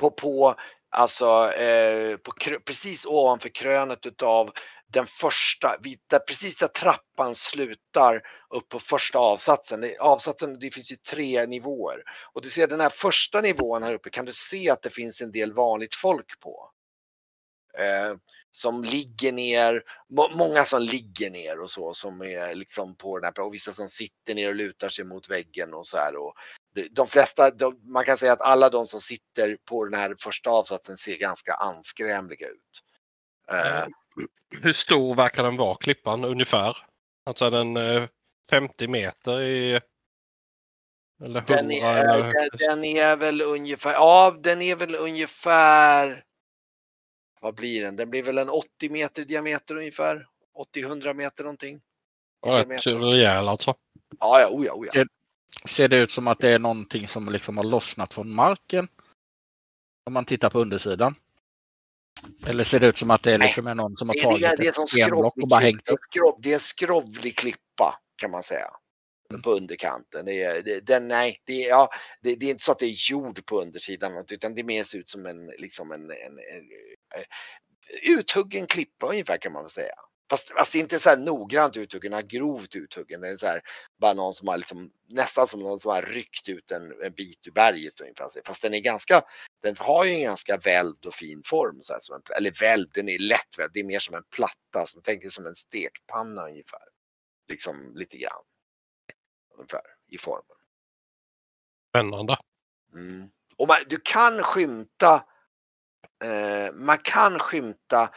[0.00, 0.54] På, på
[0.90, 2.32] alltså eh, på,
[2.64, 4.52] precis ovanför krönet utav
[4.92, 5.76] den första,
[6.06, 9.80] där, precis där trappan slutar upp på första avsatsen.
[9.80, 12.02] Det, avsatsen, det finns ju tre nivåer.
[12.32, 15.20] Och du ser den här första nivån här uppe kan du se att det finns
[15.20, 16.70] en del vanligt folk på.
[17.78, 18.16] Eh,
[18.52, 23.32] som ligger ner, må, många som ligger ner och så som är liksom på den
[23.36, 26.16] här och vissa som sitter ner och lutar sig mot väggen och så här.
[26.16, 26.34] Och
[26.74, 30.16] de, de flesta, de, man kan säga att alla de som sitter på den här
[30.20, 32.82] första avsatsen ser ganska anskrämliga ut.
[33.50, 33.92] Eh, mm.
[34.50, 36.76] Hur stor verkar den vara klippan ungefär?
[37.24, 38.08] Alltså är den, eh,
[38.50, 39.80] 50 meter i...
[41.22, 42.22] Eller 100 Den är, eller...
[42.22, 46.24] den, den är väl ungefär, ja den är väl ungefär,
[47.40, 47.96] vad blir den?
[47.96, 50.26] Den blir väl en 80 meter i diameter ungefär.
[50.74, 51.80] 80-100 meter någonting.
[52.46, 53.74] Rätt rejäl alltså.
[54.18, 55.04] Ja, ja, oh ja, oh ja.
[55.64, 58.88] Ser det ut som att det är någonting som liksom har lossnat från marken?
[60.06, 61.14] Om man tittar på undersidan.
[62.46, 64.42] Eller ser det ut som att det är liksom är någon som har Det tagit
[64.42, 66.36] är, det är ett stenblock och bara hängt Det upp?
[66.42, 68.70] Det är skrovlig klippa kan man säga.
[69.44, 70.26] På underkanten.
[70.26, 71.90] Det är, det, den, nej, det är, ja,
[72.22, 74.98] det, det är inte så att det är jord på undersidan utan det mer ser
[74.98, 76.64] ut som en, liksom en, en, en,
[77.14, 79.94] eh, uthuggen klippa ungefär kan man väl säga.
[80.30, 83.20] Fast, fast inte så här noggrant uthuggen, grovt uthuggen.
[83.20, 83.60] Det är så här,
[84.00, 87.46] bara någon som har liksom, nästan som någon som har ryckt ut en, en bit
[87.46, 88.28] ur berget ungefär.
[88.44, 89.22] Fast den är ganska,
[89.62, 91.78] den har ju en ganska välvd och fin form.
[91.80, 93.74] Så här, som en, eller välvd, den är lättvälvd.
[93.74, 96.88] Det är mer som en platta, som tänker som en stekpanna ungefär.
[97.48, 98.42] Liksom lite grann.
[99.58, 100.56] Ungefär i formen.
[101.88, 102.36] Spännande.
[102.94, 103.30] Mm.
[103.56, 105.14] Och man, du kan skymta,
[106.24, 108.10] eh, man kan skymta,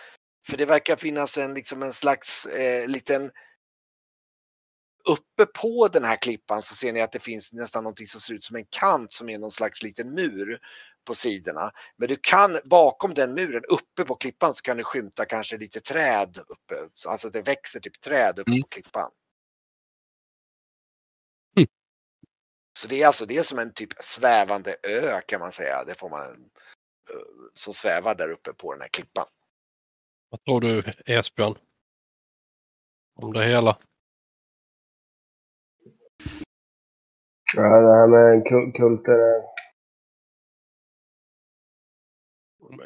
[0.47, 3.31] för det verkar finnas en, liksom en slags eh, liten
[5.05, 8.33] Uppe på den här klippan så ser ni att det finns nästan någonting som ser
[8.33, 10.59] ut som en kant som är någon slags liten mur
[11.05, 11.71] på sidorna.
[11.97, 15.79] Men du kan bakom den muren uppe på klippan så kan du skymta kanske lite
[15.79, 16.75] träd uppe.
[16.95, 18.61] Så Alltså det växer typ träd uppe Mm.
[18.61, 19.11] på klippan.
[21.57, 21.67] Mm.
[22.79, 25.83] Så det är alltså det är som en typ svävande ö kan man säga.
[25.83, 29.27] Det får man eh, som svävar där uppe på den här klippan.
[30.33, 31.55] Vad tror du Esbjörn?
[33.21, 33.77] Om det hela?
[37.55, 39.43] Ja, det här med kul- kulter.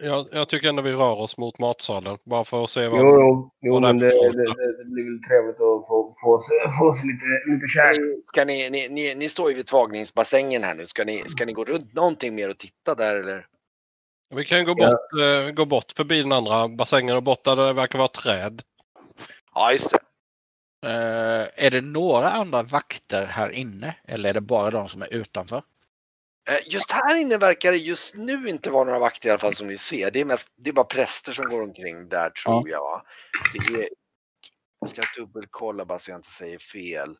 [0.01, 2.17] Jag, jag tycker ändå vi rör oss mot matsalen.
[2.23, 2.99] Bara för att se vad...
[2.99, 6.77] Jo, jo, jo men det, det, det, det blir väl trevligt att få, få, sig-
[6.79, 8.25] få sig lite, lite käk.
[8.25, 10.85] Ska ni, ni, ni, ni står ju vid tvagningsbassängen här nu.
[10.85, 13.45] Ska ni, ska ni gå runt någonting mer och titta där eller?
[14.35, 14.89] Vi kan gå Ja.
[14.89, 18.61] bort, eh, gå bort förbi den andra bassängen och bort där det verkar vara träd.
[19.53, 19.97] Ja, just det.
[20.85, 25.13] Eh, är det några andra vakter här inne eller är det bara de som är
[25.13, 25.61] utanför?
[26.49, 29.55] Eh, Just här inne verkar det just nu inte vara några vakter i alla fall
[29.55, 30.11] som ni ser.
[30.11, 32.81] Det är, mest, det är bara präster som går omkring där tror jag.
[32.81, 33.01] Va?
[33.51, 33.89] Det är,
[34.79, 37.15] jag ska dubbelkolla bara så jag inte säger fel.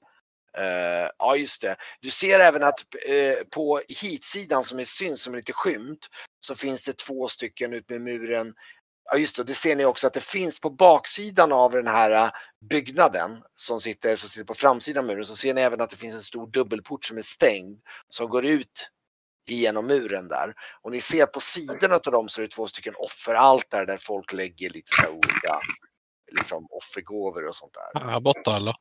[0.60, 1.76] Uh, ja just det.
[2.02, 6.08] Du ser även att uh, på hitsidan som är syns som är lite skymt
[6.40, 8.54] så finns det två stycken ut med muren.
[9.12, 12.12] Ja just det, det ser ni också att det finns på baksidan av den här
[12.12, 12.32] eh,
[12.70, 15.96] byggnaden som sitter, som sitter på framsidan av muren så ser ni även att det
[15.96, 18.90] finns en stor dubbelport som är stängd som går ut
[19.50, 20.54] igenom muren där.
[20.82, 24.34] Och ni ser på sidorna av dem så är det två stycken offeraltare där folk
[24.34, 25.60] lägger lite så olika
[26.32, 28.02] liksom offergåvor och sånt där.
[28.02, 28.76] Här borta eller?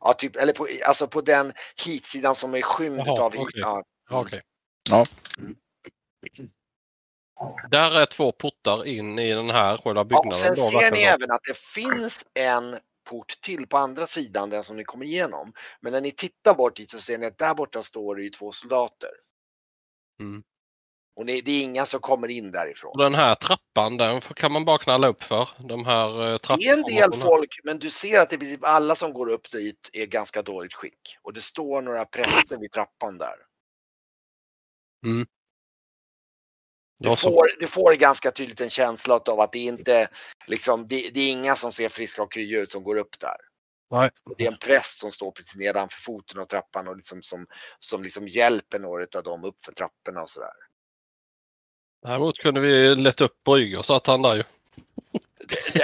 [0.00, 1.52] Ja, typ, eller på, alltså på den
[1.84, 3.42] hitsidan som är skymd Jaha, av hit.
[3.42, 3.60] okej.
[3.60, 4.42] Ja, Ja, Okej.
[4.90, 5.04] Ja.
[5.38, 5.56] Mm.
[7.70, 10.28] Där är två portar in i den här själva ja, byggnaden.
[10.28, 11.14] och sen då, ser ni vara.
[11.14, 12.78] även att det finns en
[13.10, 15.52] port till på andra sidan, den som ni kommer igenom.
[15.80, 18.30] Men när ni tittar bort dit så ser ni att där borta står det ju
[18.30, 19.10] två soldater.
[20.20, 20.42] Mm.
[21.16, 22.90] Och ni, det är inga som kommer in därifrån.
[22.90, 25.48] Och den här trappan, den kan man bara knalla upp för.
[25.58, 26.38] De här eh.
[26.58, 29.50] Det är en del folk, men du ser att det blir alla som går upp
[29.50, 31.18] dit är ganska dåligt skick.
[31.22, 33.34] Och det står några präster vid trappan där.
[36.98, 37.30] Du Då så.
[37.30, 40.08] får, du får ganska tydligt en känsla av att det inte
[40.46, 43.36] liksom, det, det är inga som ser friska och krya ut som går upp där.
[43.90, 44.10] Nej.
[44.36, 47.46] Det är en präst som står precis nedanför foten av trappan och liksom som,
[47.78, 50.65] som liksom hjälper några av dem upp för trapporna och sådär.
[52.02, 54.42] Däremot kunde vi lätta upp bryggor satt han där ju.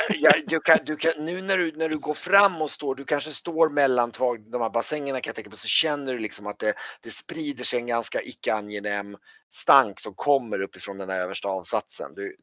[0.08, 3.04] Ja, du kan, du kan, nu när du, när du går fram och står, du
[3.04, 6.46] kanske står mellan två, de här bassängerna kan jag tänka på, så känner du liksom
[6.46, 9.16] att det, det sprider sig en ganska icke angenäm
[9.50, 12.14] stank som kommer uppifrån den här översta avsatsen.
[12.14, 12.36] Du,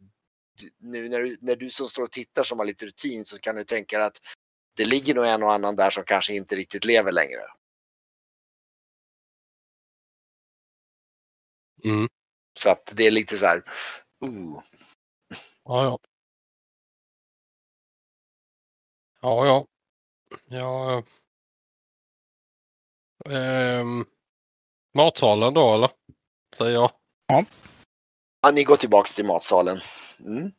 [0.62, 3.39] du, nu när du, när du som står och tittar som har lite rutin så
[3.39, 4.17] kan du tänka att
[4.75, 7.41] det ligger nog en och annan där som kanske inte riktigt lever längre.
[11.84, 12.10] Mm.
[12.59, 13.57] Så att det är lite så här,
[14.25, 14.59] uh.
[15.63, 15.99] Ja, ja.
[19.21, 19.65] Ja, ja.
[20.45, 21.03] Ja.
[23.29, 24.05] Ehm,
[24.93, 25.89] matsalen då eller?
[26.57, 26.91] Säger jag.
[28.41, 29.79] Ja, ni går tillbaks till matsalen.
[30.19, 30.51] Mm.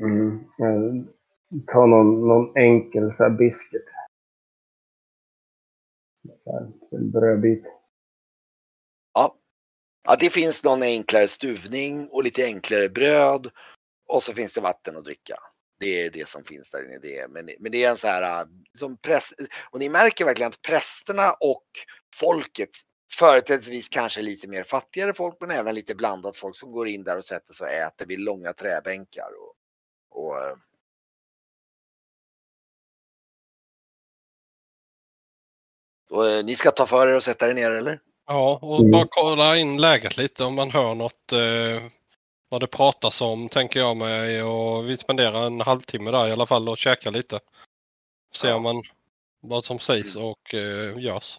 [0.00, 0.34] Mm.
[0.58, 1.04] Eh,
[1.66, 3.86] Ta någon, någon enkel så här biscuit.
[6.92, 7.64] En brödbit.
[10.04, 13.50] Ja, det finns någon enklare stuvning och lite enklare bröd.
[14.08, 15.34] Och så finns det vatten att dricka.
[15.80, 16.98] Det är det som finns där inne.
[16.98, 18.46] Det är, men, men det är en så här,
[18.78, 19.32] som press,
[19.70, 21.64] och ni märker verkligen att prästerna och
[22.14, 22.70] folket,
[23.18, 27.16] företrädesvis kanske lite mer fattigare folk men även lite blandat folk som går in där
[27.16, 29.28] och sätter sig och äter vid långa träbänkar.
[29.40, 29.54] Och,
[30.18, 30.56] och, eh,
[36.10, 38.00] och, äh, ni ska ta för er och sätta er ner eller?
[38.26, 38.90] Ja, och Mm.
[38.90, 41.82] bara kolla in läget lite om man hör något eh,
[42.48, 46.46] vad det pratas om tänker jag mig och vi spenderar en halvtimme där i alla
[46.46, 47.40] fall och käkar lite.
[48.34, 48.58] Ser Ja.
[48.58, 48.82] man
[49.42, 51.38] vad som sägs och eh, görs.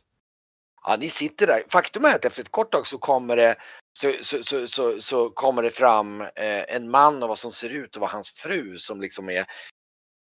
[0.83, 1.63] Ja, ni sitter där.
[1.69, 3.55] Faktum är att efter ett kort tag så kommer det,
[3.99, 7.69] så, så, så, så, så kommer det fram eh, en man och vad som ser
[7.69, 9.33] ut att vara hans fru som liksom är,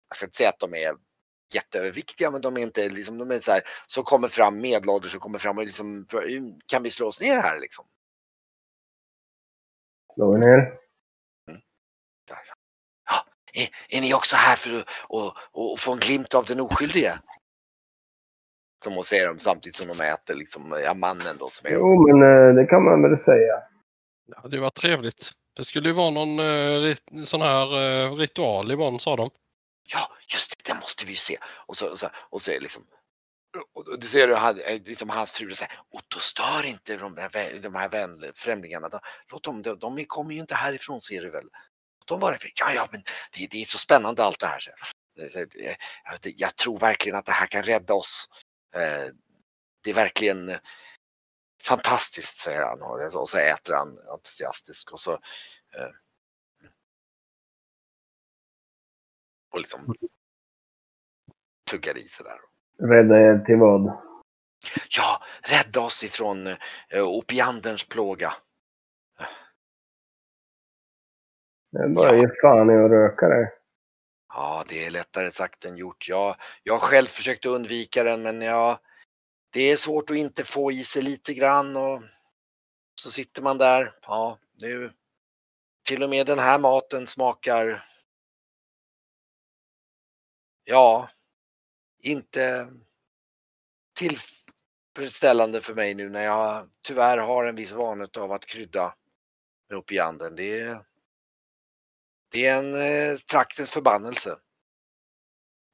[0.09, 0.93] jag ska inte säga att de är
[1.53, 5.21] jätteöverviktiga men de är inte liksom, de är så här, så kommer fram medelålders och
[5.21, 6.05] kommer fram och liksom,
[6.65, 7.85] kan vi slå oss ner här liksom?
[10.13, 10.79] Slå er ner.
[13.57, 17.19] Är, är ni också här för att och, och få en glimt av den oskyldige?
[18.83, 22.07] Som hon säger dem samtidigt som de äter liksom, ja mannen då som är Jo,
[22.07, 23.53] men eh, det kan man väl säga.
[24.27, 25.31] Det hade ju varit trevligt.
[25.55, 29.29] Det skulle ju vara någon eh, sån här eh, ritual imorgon sa de.
[29.87, 31.37] Ja, just det, det måste vi ju se.
[31.43, 32.87] Och så, och så, och så är det liksom
[33.73, 37.59] och du ser hur han, eh, liksom hans fru säger Otto stör inte de här,
[37.59, 38.89] de här vän, främlingarna.
[38.89, 38.99] De,
[39.31, 41.49] låt dem, de, de kommer ju inte härifrån ser du väl.
[41.99, 42.37] Låt dem vara.
[42.55, 44.59] Ja, ja, men det, det är så spännande allt det här.
[44.59, 44.71] Så.
[45.21, 45.47] Eh,
[46.03, 48.29] jag- Jag tror verkligen att det här kan rädda oss.
[48.75, 49.07] Eh,
[49.83, 50.59] Det är verkligen eh,
[51.63, 55.19] fantastiskt säger han och och så äter han entusiastiskt och så
[59.55, 59.93] och liksom
[61.71, 62.39] tuggar i sig där.
[62.87, 64.01] Rädda er till vad?
[64.89, 68.33] Ja, rädda oss ifrån eh, opianderns plåga.
[71.71, 72.21] Det bara Ja.
[72.21, 73.51] ge fan i att röka det.
[74.33, 76.07] Ja, det är lättare sagt än gjort.
[76.09, 78.79] Jag, jag har själv försökt undvika den men ja,
[79.53, 82.01] det är svårt att inte få i sig lite grann och
[83.01, 83.91] så sitter man där.
[84.01, 84.91] Ja, nu
[85.87, 87.85] till och med den här maten smakar
[90.65, 91.09] ja,
[91.99, 92.67] inte
[93.95, 98.95] tillfredsställande för mig nu när jag tyvärr har en viss vana av att krydda
[99.69, 100.35] med opianden.
[100.35, 100.85] Det är,
[102.31, 104.37] det är en eh, traktens förbannelse.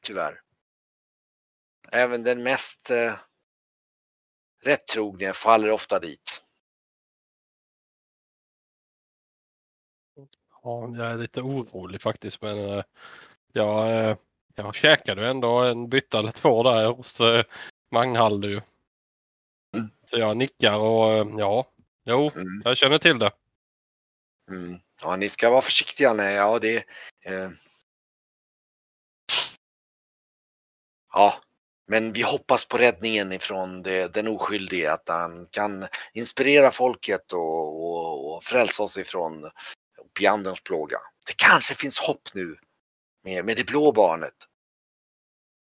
[0.04, 0.42] Tyvärr.
[1.92, 3.20] Även den mest eh,
[4.64, 6.44] rättrogne faller ofta dit.
[10.64, 12.84] Ja, jag är lite orolig faktiskt men eh,
[13.54, 14.18] jag, eh,
[14.56, 17.44] jag käkade ju ändå en bytta eller två där hos eh,
[17.92, 18.62] Magnhalder ju.
[19.76, 19.90] Mm.
[20.10, 21.68] Så jag nickar och eh, ja,
[22.06, 22.48] jo, Mm.
[22.64, 23.32] jag känner till det.
[24.52, 24.80] Mm.
[25.04, 26.14] Ja, ni ska vara försiktiga.
[26.14, 26.78] Nej, ja, det
[27.26, 27.50] eh...
[31.14, 31.36] Ja,
[31.88, 37.84] men vi hoppas på räddningen ifrån det, den oskyldige, att han kan inspirera folket och,
[37.84, 39.52] och, och frälsa oss ifrån
[39.98, 40.98] opianderns plåga.
[41.26, 42.56] Det kanske finns hopp nu
[43.24, 44.34] med, med det blå barnet.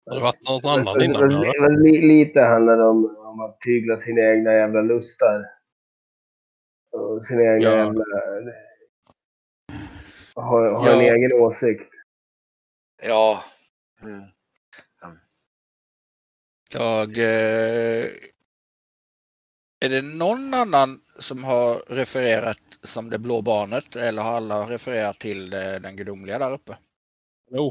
[0.06, 1.28] Har det varit något annan Men- innan?
[1.28, 2.08] men- eller?
[2.08, 5.44] Lite handlar det om, om att tygla sina egna jävla lustar.
[6.92, 7.76] Och sina egna Ja.
[7.76, 8.04] jävla...
[10.34, 11.14] Ha, ha en Ja.
[11.14, 11.92] egen åsikt.
[13.02, 13.44] Ja.
[14.02, 14.22] Mm.
[16.70, 17.18] Jag...
[17.18, 18.06] Eh,
[19.80, 25.18] är det någon annan som har refererat som det blå barnet eller har alla refererat
[25.18, 26.76] till eh, den gudomliga där uppe?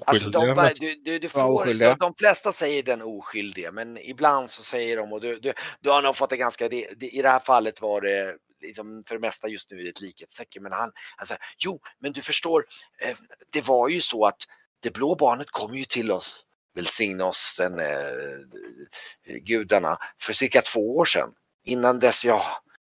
[0.06, 4.64] Alltså de, du, du, du får, de, de flesta säger den oskyldige men ibland så
[4.64, 7.30] säger de och du, du, du har nog fått det ganska, det, det, i det
[7.30, 10.72] här fallet var det liksom för det mesta just nu är det ett likhetstecken men
[10.72, 12.66] han, alltså, jo men du förstår,
[13.02, 13.18] eh,
[13.50, 14.38] det var ju så att
[14.80, 16.46] det blå barnet kom ju till oss,
[16.76, 21.34] välsigna oss sen eh, gudarna, för cirka två år sedan.
[21.64, 22.42] Innan dess, ja,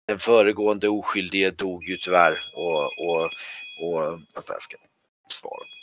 [0.06, 3.24] den föregående oskyldige dog ju tyvärr och, och,
[3.82, 4.02] och
[4.34, 4.76] vänta jag ska
[5.28, 5.79] svara.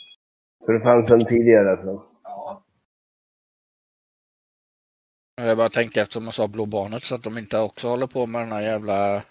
[0.64, 2.02] Så det fanns en tidigare alltså.
[2.22, 2.64] Ja.
[5.36, 8.26] Jag bara tänkte eftersom man sa blå barnet så att de inte också håller på
[8.26, 9.24] med den här jävla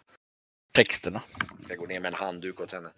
[0.76, 1.22] texterna.
[1.62, 2.90] Ska gå ner med en handduk åt henne.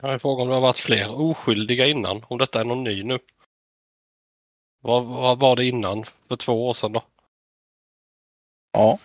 [0.00, 2.24] Kan jag fråga om det har varit fler oskyldiga innan?
[2.28, 3.18] Om detta är någon ny nu?
[4.88, 6.04] Vad, vad var det innan?
[6.28, 7.02] För två år sedan då?
[8.72, 8.98] Ja.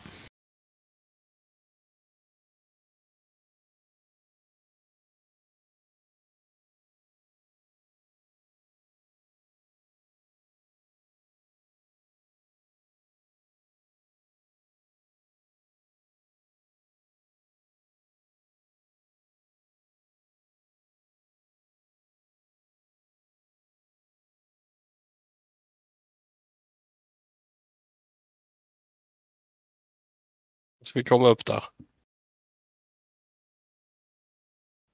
[30.94, 31.64] Vi kommer upp där.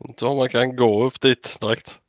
[0.08, 2.00] Inte om man kan gå upp dit direkt.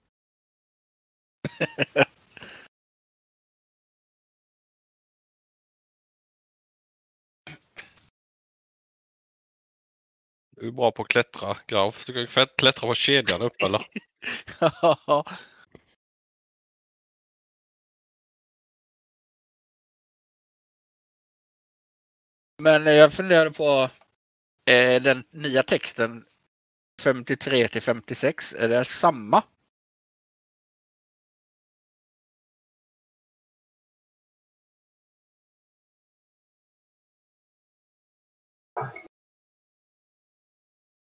[10.56, 12.06] Du är bra på att klättra, Graf.
[12.06, 13.86] Du kan klättra på kedjan upp eller?
[22.60, 23.90] Men eh, jag funderade på
[24.70, 26.24] eh, den nya texten
[27.02, 28.54] 53 till 56.
[28.54, 29.42] Är det samma?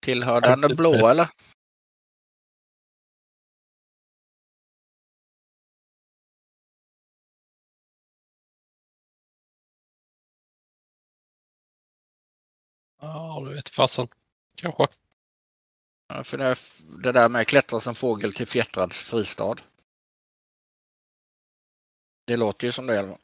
[0.03, 1.29] Tillhör den blå eller?
[13.61, 14.09] Vet fasen.
[14.55, 14.87] Kanske.
[16.09, 16.57] Ja, För det,
[17.05, 19.57] det där med klättra som fågel till fjättrads fristad.
[22.27, 23.07] Det låter ju som det.
[23.09, 23.19] fall.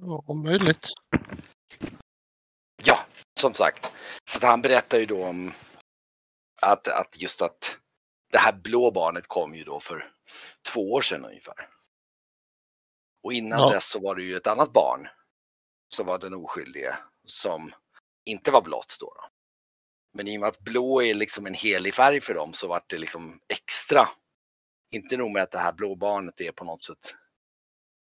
[0.00, 0.88] Ja, möjligt.
[2.84, 3.06] Ja,
[3.40, 3.92] som sagt.
[4.30, 5.52] Så att han berättar ju då om
[6.62, 7.78] att, att just att
[8.32, 10.15] det här blå barnet kom ju då för
[10.66, 11.68] två år sedan ungefär.
[13.22, 13.70] Och innan Ja.
[13.70, 15.08] dess så var det ju ett annat barn
[15.88, 17.72] som var den oskyldige som
[18.24, 19.06] inte var blått då.
[19.06, 19.28] då.
[20.14, 22.90] Men i och med att blå är liksom en helig färg för dem så vart
[22.90, 24.08] det liksom extra.
[24.90, 27.14] Inte nog med att det här blå barnet är på något sätt.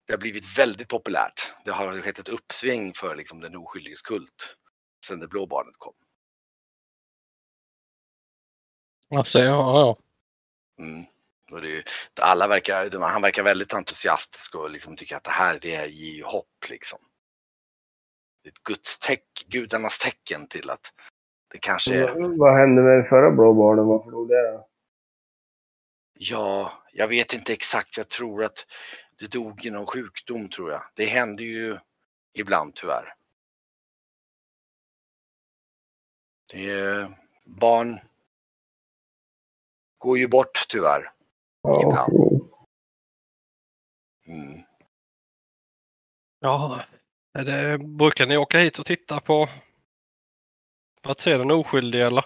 [0.06, 1.52] Det har blivit väldigt populärt.
[1.64, 4.56] Det har skett ett uppsving för liksom den oskyldiges kult
[5.06, 5.94] sen det blå barnet kom.
[9.10, 9.96] Alltså, ja, ja.
[10.84, 11.04] Mm.
[11.54, 11.82] Och det
[12.20, 16.24] alla verkar, han verkar väldigt entusiastisk och liksom tycker att det här det ger ju
[16.24, 16.98] hopp liksom.
[18.42, 20.92] Det är ett Guds teck, gudarnas tecken till att
[21.52, 23.86] det kanske är, Vad- hände med det förra blå barnen?
[23.86, 24.68] Varför dog det då?
[26.18, 28.66] ja, jag vet inte exakt, jag tror att
[29.18, 30.82] det dog i någon sjukdom tror jag.
[30.94, 31.78] Det händer ju
[32.32, 33.14] ibland tyvärr.
[36.52, 37.08] Det är,
[37.44, 38.00] barn
[39.98, 41.12] går ju bort tyvärr.
[41.64, 42.12] Ja, Ibland.
[44.26, 44.62] Mm.
[46.40, 46.84] ja.
[47.32, 49.48] Det, brukar ni åka hit och titta på
[51.02, 52.24] för att se den oskyldige eller?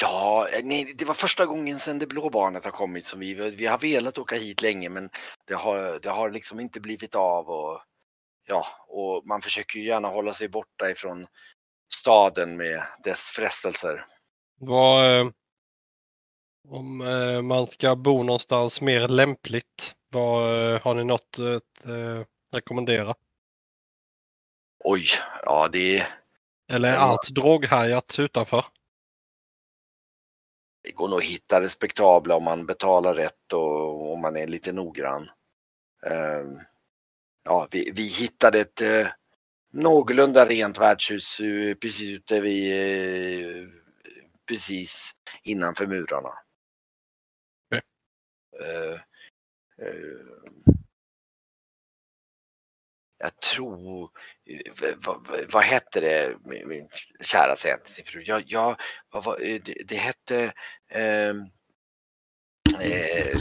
[0.00, 3.34] Ja, eh, nej, det var första gången sedan det blå barnet har kommit som vi,
[3.34, 5.10] vi har velat åka hit länge men
[5.46, 7.80] det har, det har liksom inte blivit av och
[8.46, 11.26] ja, och man försöker ju gärna hålla sig borta ifrån
[11.94, 14.06] staden med dess frestelser.
[14.60, 15.30] Vad, eh,
[16.68, 22.24] om eh, man ska bo någonstans mer lämpligt, vad, eh, har ni något att eh,
[22.52, 23.14] rekommendera?
[24.84, 25.04] Oj,
[25.42, 26.06] ja det,
[26.68, 28.64] Eller är allt droghajat utanför?
[30.84, 34.72] det går nog att hitta respektabla om man betalar rätt och om man är lite
[34.72, 35.28] noggrann.
[36.06, 36.58] Ehm,
[37.44, 38.82] Ja, vi, vi hittade ett
[39.72, 41.40] någorlunda rent värdshus
[41.80, 43.70] precis ute vid,
[44.48, 46.30] precis innanför murarna.
[48.60, 48.94] Eh,
[49.86, 50.62] eh,
[53.18, 54.10] jag tror,
[54.46, 56.88] eh, vad, vad, vad hette det, min, min
[57.20, 58.80] kära säger jag till sin fru, jag, jag,
[59.10, 60.52] vad, eh, det, det hette,
[60.90, 61.40] ehm,
[62.80, 63.36] eh,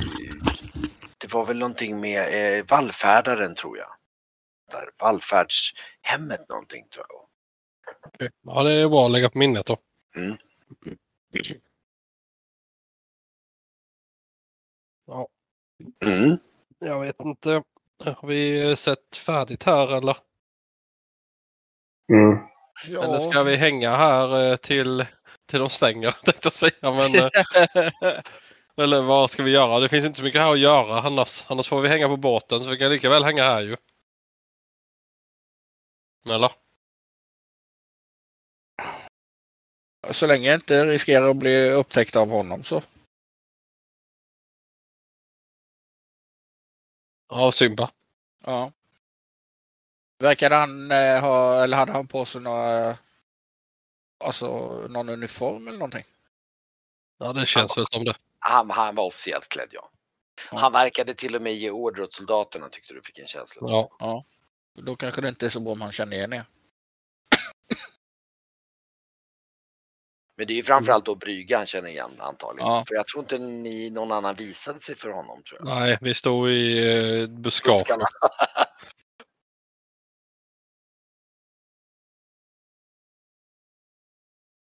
[1.18, 3.95] det var väl någonting med eh, vallfärdaren tror jag.
[4.72, 7.28] Där, vallfärdshemmet någonting tror jag.
[8.43, 9.78] Ja, det är bra att lägga på minnet då.
[10.16, 10.38] Mm.
[16.05, 16.38] Mm.
[16.79, 17.63] jag vet inte.
[18.03, 20.17] Har vi sett färdigt här eller?
[22.13, 22.38] Mm.
[22.88, 23.03] Ja.
[23.03, 25.05] Eller ska vi hänga här eh, till,
[25.49, 26.71] till de stänger tänkte jag säga.
[26.82, 27.91] Men, eh,
[28.84, 29.79] eller vad ska vi göra?
[29.79, 31.45] Det finns inte så mycket här att göra annars.
[31.47, 33.77] Annars får vi hänga på båten så vi kan lika väl hänga här ju.
[36.29, 36.51] Eller?
[40.11, 42.82] Så länge jag inte riskerar att bli upptäckt av honom så.
[47.32, 47.91] Ja, Symba.
[48.45, 48.71] Ja.
[50.19, 52.97] Verkade han eh, ha, eller hade han på sig några,
[54.23, 54.47] alltså
[54.89, 56.03] någon uniform eller någonting?
[57.17, 58.15] Ja, det känns väl som det.
[58.39, 59.89] Han, han var officiellt klädd ja.
[60.51, 60.57] Ja.
[60.57, 63.91] Han verkade till och med ge order åt soldaterna tyckte du fick en känsla av.
[63.99, 64.25] Ja.
[64.73, 66.43] Då kanske det inte är så bra om han känner igen er.
[70.41, 72.69] Men det är ju framförallt då bryggan känner igen antagligen.
[72.69, 72.83] Ja.
[72.87, 75.79] För jag tror inte ni någon annan visade sig för honom tror jag.
[75.79, 77.73] Nej, vi stod i eh, buskage.
[77.73, 78.05] Buskarna.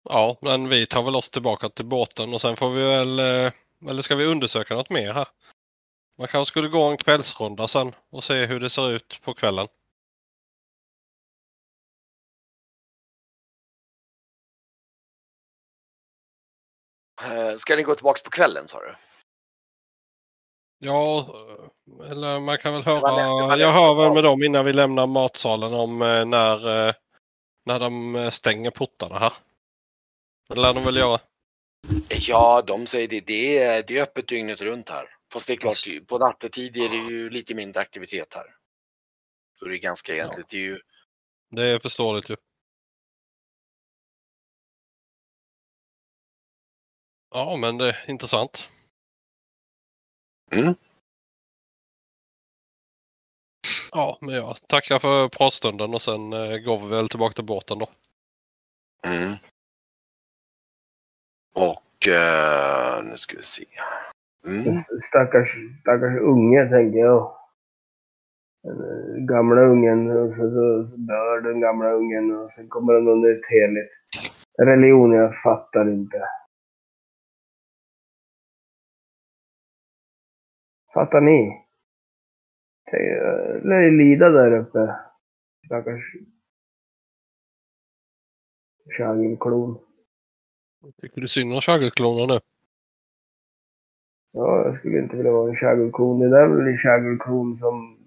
[0.09, 3.51] Ja, men vi tar väl oss tillbaka till båten och sen får vi väl, eh,
[3.89, 5.27] eller ska vi undersöka något mer här?
[6.17, 9.67] Man kanske skulle gå en kvällsrunda sen och se hur det ser ut på kvällen.
[17.57, 18.95] Ska ni gå tillbaks på kvällen sa du?
[20.79, 24.23] Ja, eh, eller man kan väl nästa- det höra, var jag nästa hör väl med
[24.23, 26.93] dem innan vi lämnar matsalen om eh, när, eh,
[27.65, 29.33] när de eh, stänger portarna här.
[30.49, 31.19] Det lär de väl göra.
[32.09, 33.19] Ja, de säger det.
[33.27, 35.09] Det är, det är öppet dygnet runt här.
[35.33, 38.45] Fast det är klart, på nattetid är det ju lite mindre aktivitet här.
[39.59, 40.49] Det är ganska egentligt.
[40.49, 40.79] Det är ju,
[41.51, 42.35] Det är förståeligt ju.
[47.35, 48.69] Ja, men det är intressant.
[50.51, 50.73] Mm.
[53.91, 57.79] Ja, men jag tackar för pratstunden och sen eh, går vi väl tillbaka till båten
[57.79, 57.87] då.
[59.07, 59.33] mm.
[61.55, 63.65] Och eh, nu ska vi se.
[64.47, 64.81] Mm.
[65.09, 67.35] Stackars, stackars unge, tänker jag.
[68.63, 72.93] Den eh, gamla ungen, och så, så, så dör den gamla ungen och sen kommer
[72.93, 73.91] den under ett heligt.
[74.61, 76.17] Religion, jag fattar inte.
[80.93, 81.65] Fattar ni?
[82.85, 84.95] Eh, lär lida där uppe.
[85.65, 86.15] Stackars
[88.97, 89.79] Chagelklon.
[91.01, 92.39] Tycker du synd om Chagelklonen nu?
[94.31, 96.19] Ja, jag skulle inte vilja vara en Chagelklon.
[96.19, 97.97] Det där är väl en Chagelklon som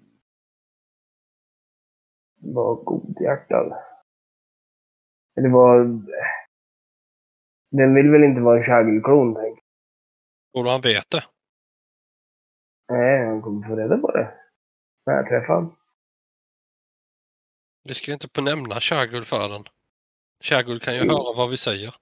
[2.35, 3.73] var godhjärtad.
[5.37, 6.01] Eller var...
[7.71, 9.59] Den vill väl inte vara en Chagelklon, tänk.
[10.53, 11.23] Tror du han vet det?
[12.89, 14.33] Nej, han kommer få reda på det.
[15.05, 15.75] När jag träffar honom.
[17.83, 19.63] Vi ska inte på nämna Chagul för den.
[20.43, 21.09] Chagul kan ju Mm.
[21.15, 21.95] höra vad vi säger.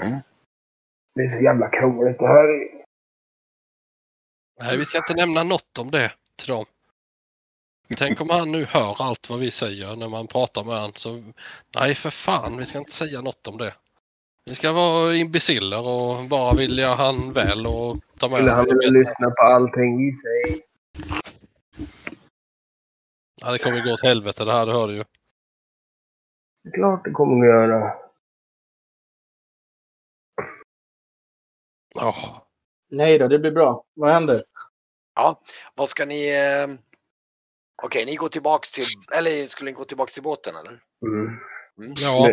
[0.00, 0.18] Mm.
[1.14, 2.70] Det är så jävla krångligt det här.
[4.60, 6.64] Nej, vi ska inte nämna något om det till dem.
[7.96, 10.92] Tänk om han nu hör allt vad vi säger när man pratar med han.
[10.94, 11.32] Så,
[11.74, 13.74] nej, för fan, vi ska inte säga något om det.
[14.44, 18.90] Vi ska vara imbeciller och bara vilja han väl och ta med Skulle han vilja
[18.90, 20.62] lyssna på allting vi säger?
[23.42, 25.04] Ja, det kommer gå åt helvete det här, det hör du ju.
[26.62, 27.94] Det är klart det kommer att göra.
[31.94, 32.46] Ja,
[32.90, 33.84] Nej då, det blir bra.
[33.94, 34.40] Vad händer?
[35.14, 35.40] Ja,
[35.74, 36.28] vad ska ni...
[36.28, 36.68] Eh...
[37.82, 38.84] Okej, ni går tillbaks till...
[39.12, 40.80] Eller skulle ni gå tillbaks till båten eller?
[41.06, 41.26] Mm.
[41.78, 41.94] Mm.
[41.96, 42.32] Ja.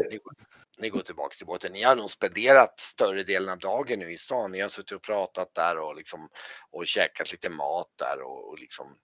[0.79, 1.73] Ni, går, tillbaks till båten.
[1.73, 4.51] Ni har nog spenderat större delen av dagen nu i stan.
[4.51, 6.29] Ni har suttit och pratat där och liksom
[6.71, 8.95] och käkat lite mat där och, och liksom.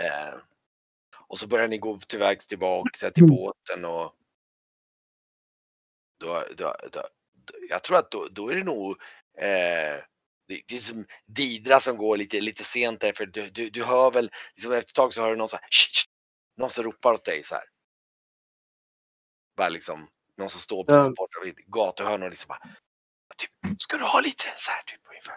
[0.00, 0.34] Eh,
[1.28, 4.14] och så börjar ni gå tillvägs tillbaka till båten och.
[6.20, 7.08] Då, då, då,
[7.68, 8.90] jag tror att då, då är det nog.
[9.38, 10.04] Eh,
[10.48, 13.84] det, det är som Didra som går lite, lite sent där för du, du, du
[13.84, 16.08] hör väl, liksom efter ett tag så hör du någon så här, "Shh, shh."
[16.58, 17.64] någon som ropar åt dig så här.
[19.56, 20.08] Bara liksom,
[20.38, 20.94] någon som står Ja.
[20.94, 22.70] precis borta vid gatuhörnet och liksom bara,
[23.36, 25.36] typ, ska du ha lite så här typ ungefär.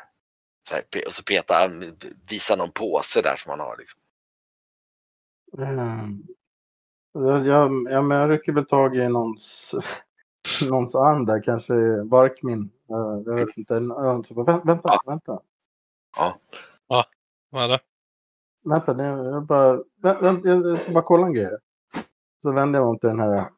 [0.70, 1.98] Så här, och så petar han,
[2.30, 4.02] visar någon påse där som han har liksom.
[5.58, 6.24] Mm.
[7.14, 9.76] Jag, jag, ja, men jag rycker väl tag i någons,
[10.70, 12.72] någons arm där, kanske Barkmin.
[12.88, 13.74] Jag, vet inte.
[13.74, 14.24] Ja,
[14.66, 15.40] Vänta, vänta.
[16.18, 16.40] Ja.
[16.88, 17.10] vänta.
[17.50, 17.80] vad är det?
[18.64, 21.58] vänta jag, bara, vä- vänta, jag, jag ska bara kolla en grej.
[22.42, 23.50] Så vänder jag mig till den här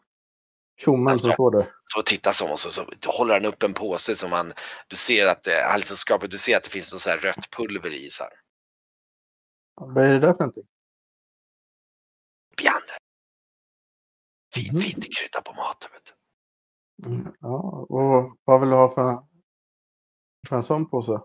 [0.75, 1.65] tjommen som står där.
[1.93, 4.53] Så tittar som och så, så håller han upp en påse som han,
[4.87, 7.49] du ser att det, liksom skapar, du ser att det finns något så här rött
[7.51, 8.33] pulver i så här.
[9.75, 10.67] Vad är det där för någonting?
[12.57, 12.97] Bjander.
[14.55, 14.81] Fin, Mhm.
[14.81, 16.13] fint krydda på maten vet du.
[17.09, 19.23] Mm, Ja, och vad vill du ha för,
[20.47, 21.21] för en sån påse?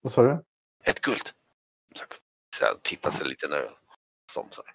[0.00, 0.44] Vad sa du?
[0.84, 1.30] Ett guld.
[2.56, 3.70] Så, tittar sig lite när
[4.34, 4.74] som så här.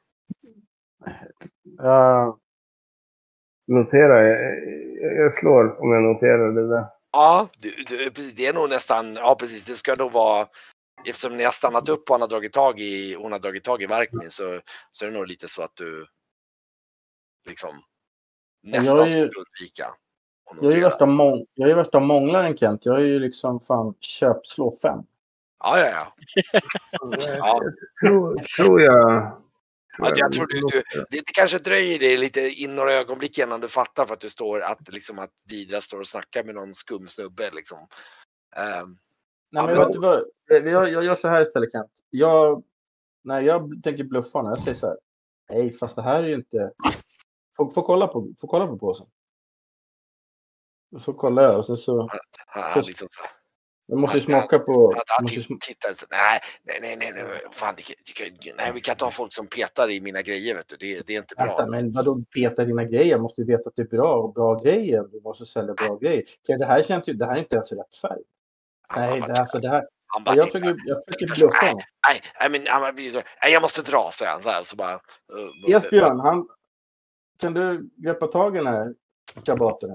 [1.78, 2.38] Ja,
[3.68, 4.39] Notera, jag,
[5.18, 6.86] jag- slår om jag noterar det där.
[7.12, 10.47] Ja, du, du, precis, det är nog nästan, ja precis, det ska nog vara
[11.07, 13.82] Eftersom ni har stannat upp och han har dragit tag i, hon har dragit tag
[13.82, 14.60] i Varkmin så,
[14.91, 16.07] så är det nog lite så att du
[17.47, 17.70] liksom
[18.64, 19.95] nästan Jag är ju- skulle undvika
[20.62, 22.86] jag är ju värsta, mång, jag är värsta månglaren Kent.
[22.86, 24.99] Jag är ju liksom fan köpslå fem.
[25.60, 26.14] Ja, ja, ja.
[27.38, 27.62] Ja.
[28.01, 29.41] Tror, tror jag.
[29.98, 33.60] Ja jag tror du, du, det, det kanske dröjer dig lite in några ögonblick innan
[33.60, 36.74] du fattar för att du står att, liksom, att Didra står och snackar med någon
[36.74, 37.52] skum snubbe.
[37.54, 37.78] Liksom.
[38.56, 38.96] Ehm,
[39.52, 40.24] Nej, men Ja, vet du vad?
[40.48, 41.92] Jag, jag gör så här istället Kent.
[42.10, 42.64] Jag,
[43.24, 44.98] när jag tänker bluffa honom, jag säger så här.
[45.50, 46.72] Nej, fast det här är ju inte...
[47.58, 49.08] Få, få, kolla, på, få kolla på påsen.
[51.06, 52.10] Så kollar jag och sen så...
[52.48, 53.32] han liksom så här,
[53.92, 54.90] Jag måste ju Ja, smaka på...
[54.90, 56.40] att han Måste ju, titt- sm- tittar så, nej,
[56.82, 57.84] nej, nej, nej, fan, det,
[58.42, 60.76] det, nej, vi kan inte ha folk som petar i mina grejer, vet du.
[60.78, 61.46] Det, det är inte bra.
[61.46, 63.06] vänta, men vadå peta dina grejer?
[63.12, 65.04] Jag måste ju veta att det är bra och bra grejer.
[65.12, 66.24] Du måste sälja bra grejer.
[66.46, 67.14] För det här känns ju...
[67.14, 68.22] Det här är inte ens rätt färg.
[68.96, 69.88] Nej, det, alltså, det här...
[70.08, 70.60] Han bara Jag tittar.
[70.60, 71.84] försöker, jag försöker bluffa nej, honom.
[72.08, 74.64] nej, nej, men han blir så, nej, jag måste dra, säger han så här.
[74.64, 76.48] Så bara, uh, Esbjörn, han...
[77.40, 78.94] Kan du greppa tag i den här
[79.46, 79.90] krabaten?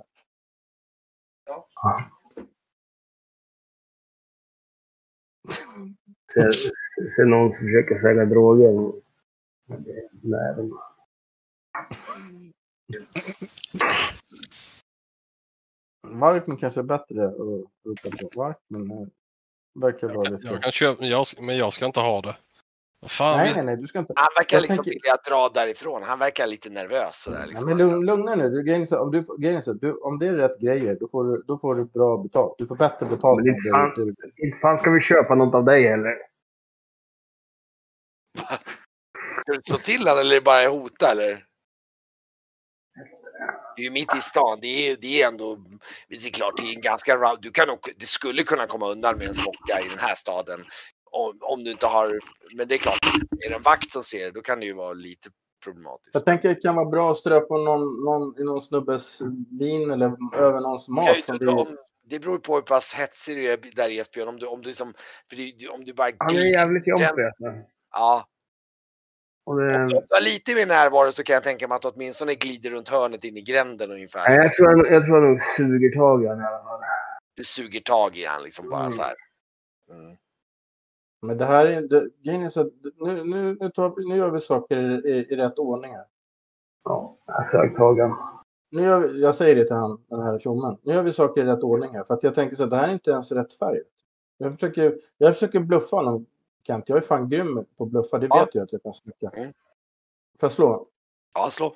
[6.34, 6.52] Sen
[7.16, 8.92] ser någon som försöker sälja droger.
[10.22, 10.70] Nej, men-
[16.20, 17.34] Varkman kanske är bättre att
[17.84, 18.40] ropa på.
[18.40, 19.10] Varkman
[19.74, 20.46] verkar vara lite...
[20.46, 22.36] Jag kan köpa, jag, men jag ska inte ha det.
[23.08, 24.12] Fan, Nej, nej, nej, du ska inte...
[24.16, 26.02] Han verkar Jag liksom tänker- vilja dra därifrån.
[26.02, 27.38] Han verkar lite nervös sådär.
[27.40, 27.68] Ja, Liksom.
[27.68, 28.48] men lugn, lugna nu.
[28.50, 31.58] Du, grejen om, du, grejen du, om det är rätt grejer, då får, du, då
[31.58, 32.54] får du bra betalt.
[32.58, 33.36] Du får bättre betalt.
[33.44, 36.14] Men är om du- fan- du- Inte fan ska vi köpa något av dig heller.
[39.40, 41.44] Ska du slå till honom eller bara hota eller?
[43.76, 44.58] Det är ju mitt i stan.
[44.60, 45.56] Det är, det är ändå,
[46.08, 49.18] det är klart, det är en ganska du kan nog, Det skulle kunna komma undan
[49.18, 50.64] med en smocka i den här staden.
[51.16, 52.20] Om, om du inte har,
[52.56, 52.98] men det är klart,
[53.44, 55.28] är det en vakt som ser det, då kan det ju vara lite
[55.64, 56.14] problematiskt.
[56.14, 59.20] Jag tänker det kan vara bra att strö på någon, någon, i någon snubbes
[59.60, 60.06] vin eller
[60.38, 61.16] över någons mat.
[61.16, 64.28] inte- Som blir, om, det beror på hur pass hetsig du är där Esbjörn.
[64.28, 64.94] Om du, om du, liksom,
[65.30, 67.44] för det, om du bara Han är jävligt jobbig alltså.
[67.92, 68.26] Ja,
[69.46, 71.88] Och det, om du har lite mer närvaro så kan jag tänka mig att du
[71.88, 74.28] åtminstone glider runt hörnet in i gränden ungefär.
[74.28, 76.80] nej, jag, tror jag tror han nog suger tag i honom i alla fall.
[77.36, 78.92] Du suger tag i han liksom bara Mm.
[78.92, 79.14] så här.
[79.90, 80.16] Mm.
[81.26, 82.70] Men det här är det, grejen är så
[83.00, 86.04] nu, nu, nu, tar, nu gör vi saker i, i, i rätt ordning här.
[86.84, 88.18] Ja, jag sög tag i honom.
[88.70, 90.76] Nu gör, vi- jag säger det till han, den här tjommen.
[90.82, 92.04] Nu gör vi saker i rätt ordning här.
[92.04, 93.80] För att jag tänker så att det här är inte ens rätt färg.
[94.38, 96.26] Jag försöker, jag försöker bluffa honom,
[96.66, 96.88] Kent.
[96.88, 98.18] Jag är fan grym på att bluffa.
[98.18, 98.40] Det Ja.
[98.44, 99.28] vet jag att jag kan snacka.
[99.36, 99.52] Mm.
[100.40, 100.84] Får jag slå?
[101.34, 101.74] Ja, slå.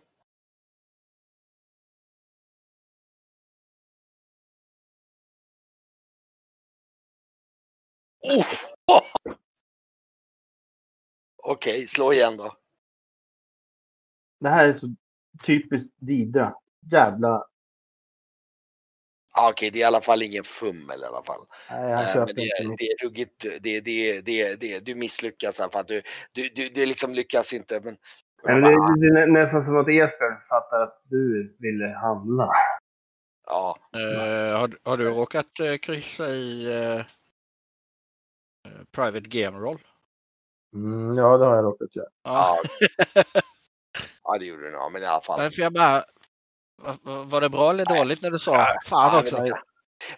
[8.29, 9.03] Oh!
[11.43, 12.57] Okej, slå igen då.
[14.41, 14.87] Det här är så
[15.47, 16.55] typiskt Didra.
[16.93, 17.45] Jävla...
[19.35, 21.41] Ja, Okej, det är i alla fall ingen fummel i alla fall.
[21.71, 24.95] Nej, han Eh, köper Men det, inte det är ruggigt, det, det, det, det, du
[24.95, 25.85] misslyckas i alla fall.
[25.89, 26.03] Du,
[26.33, 27.81] du, du, du liksom lyckas inte.
[27.85, 27.97] Men,
[28.45, 32.51] Men det, det, det är nästan som att Esbjörn fattar att du ville handla.
[33.47, 37.07] ja, Eh, har, har du råkat uh, kryssa i eh, eh,
[38.93, 39.79] Private Game Roll?
[40.75, 42.07] Mm, ja, det har jag råkat göra.
[42.25, 42.59] ja.
[44.25, 44.93] ja, det gjorde du nog.
[44.93, 45.51] Men i alla fall.
[45.53, 46.05] Jag bara,
[46.83, 49.37] va- va- var det bra eller dåligt när du sa Ja, fan ja, också?
[49.37, 49.59] men- jag,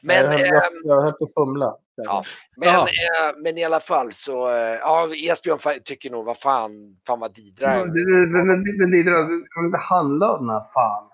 [0.03, 1.77] Men, jag, eh, jag, jag höll på att fumla.
[1.95, 2.25] Ja.
[2.57, 2.89] Men, Jaha.
[2.89, 6.71] eh, men i alla fall så, eh, ja Esbjörn tycker nog vad fan,
[7.07, 7.87] fan vad Didra är.
[7.87, 11.11] Men, Didra, du ska inte handla av den här fan?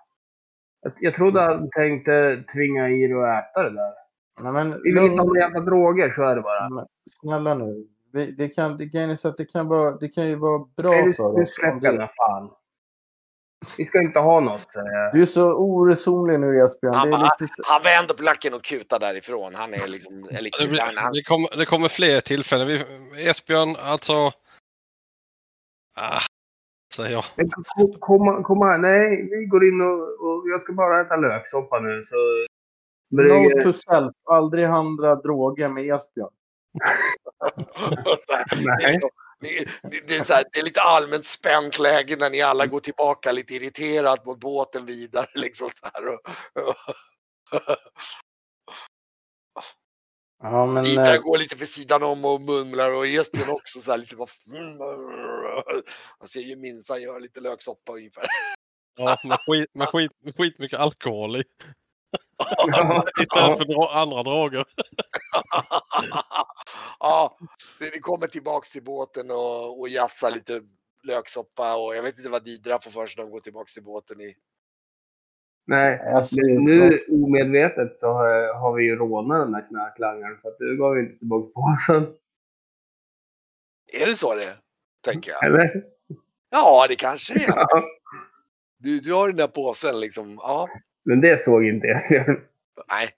[0.81, 3.93] Jag, jag trodde han tänkte tvinga i dig att äta det där.
[4.41, 6.68] Nej, men, Vi vill inte ha några jävla droger, så är det bara.
[6.68, 7.87] Men snälla nu.
[8.12, 8.84] Vi- Det kan, det,
[9.24, 11.34] att det, kan vara, det kan ju vara bra Nej, för du oss.
[11.39, 12.51] om släpper det- fan.
[13.78, 14.66] Vi ska inte ha något.
[15.12, 16.95] Du är så oresonlig nu Esbjörn.
[16.95, 17.62] Han, Det är bara, lite så...
[17.66, 19.55] han vänder på lacken och kutar därifrån.
[19.55, 22.66] Han är liksom, eller Det, kutar, han, han, det, kommer, det kommer fler tillfällen.
[22.66, 22.74] Vi,
[23.30, 24.12] Esbjörn, alltså...
[26.01, 26.20] Ah,
[26.95, 27.24] säger jag.
[27.76, 28.78] Kom- Kom, kom här.
[28.78, 32.03] Nej, vi går in och, och jag ska bara äta löksoppa nu.
[32.05, 32.16] Så...
[33.11, 34.14] Note to self.
[34.24, 36.32] Aldrig handla droger med Esbjörn.
[38.26, 38.98] det, Nej.
[39.40, 42.66] det, det, det, är så här, det är lite allmänt spänt läge när ni alla
[42.66, 45.26] går tillbaka lite irriterat mot båten vidare.
[45.34, 46.20] Liksom så här, och,
[46.68, 46.74] och,
[50.42, 50.84] Ja, men...
[50.84, 54.16] Didra eh, går lite för sidan om och mumlar och Esbjörn också så här lite
[54.16, 54.28] vad
[56.20, 58.26] Man ser ju minsann göra lite löksoppa ungefär.
[58.98, 61.44] Ja, med skit, med skit, med skit mycket alkohol i.
[63.22, 64.64] Istället för andra droger.
[67.01, 67.39] ja,
[67.80, 70.62] det- ni kommer tillbaks till båten och, och jassar lite
[71.03, 73.84] löksoppa och jag vet inte vad Didra får för sig när de går tillbaks till
[73.84, 74.34] båten i.
[75.68, 76.01] Nej,
[76.41, 80.39] nu omedvetet så har, har vi ju rånat den där knarklangaren.
[80.43, 82.03] För att du gav ju inte tillbaka påsen.
[84.03, 84.57] Är det så det
[85.05, 85.45] tänker jag?
[85.45, 85.84] Eller?
[86.51, 87.57] Ja, det kanske är.
[87.57, 87.82] Ja.
[88.78, 90.39] Du, du har den där påsen liksom.
[90.43, 90.68] Ja,
[91.07, 92.26] Men det såg inte jag.
[92.90, 93.09] nej.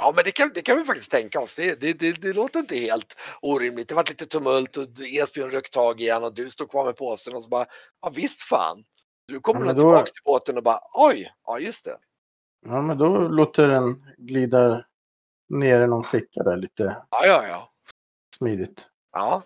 [0.00, 1.54] Ja, men det kan, det kan vi faktiskt tänka oss.
[1.54, 3.88] Det, det, det, det låter inte helt orimligt.
[3.88, 4.86] Det var lite tumult och
[5.22, 7.66] Esbjörn röck tag igen och du stod kvar med påsen och så bara,
[8.02, 8.76] ja visst fan.
[9.26, 11.96] Du kommer Ja, då- tillbaks till båten och bara, oj, ja just det.
[12.66, 14.84] Ja, men då låter den glida
[15.48, 17.68] ner i någon ficka där lite Ja, ja, ja.
[18.38, 18.86] smidigt.
[19.12, 19.42] Ja,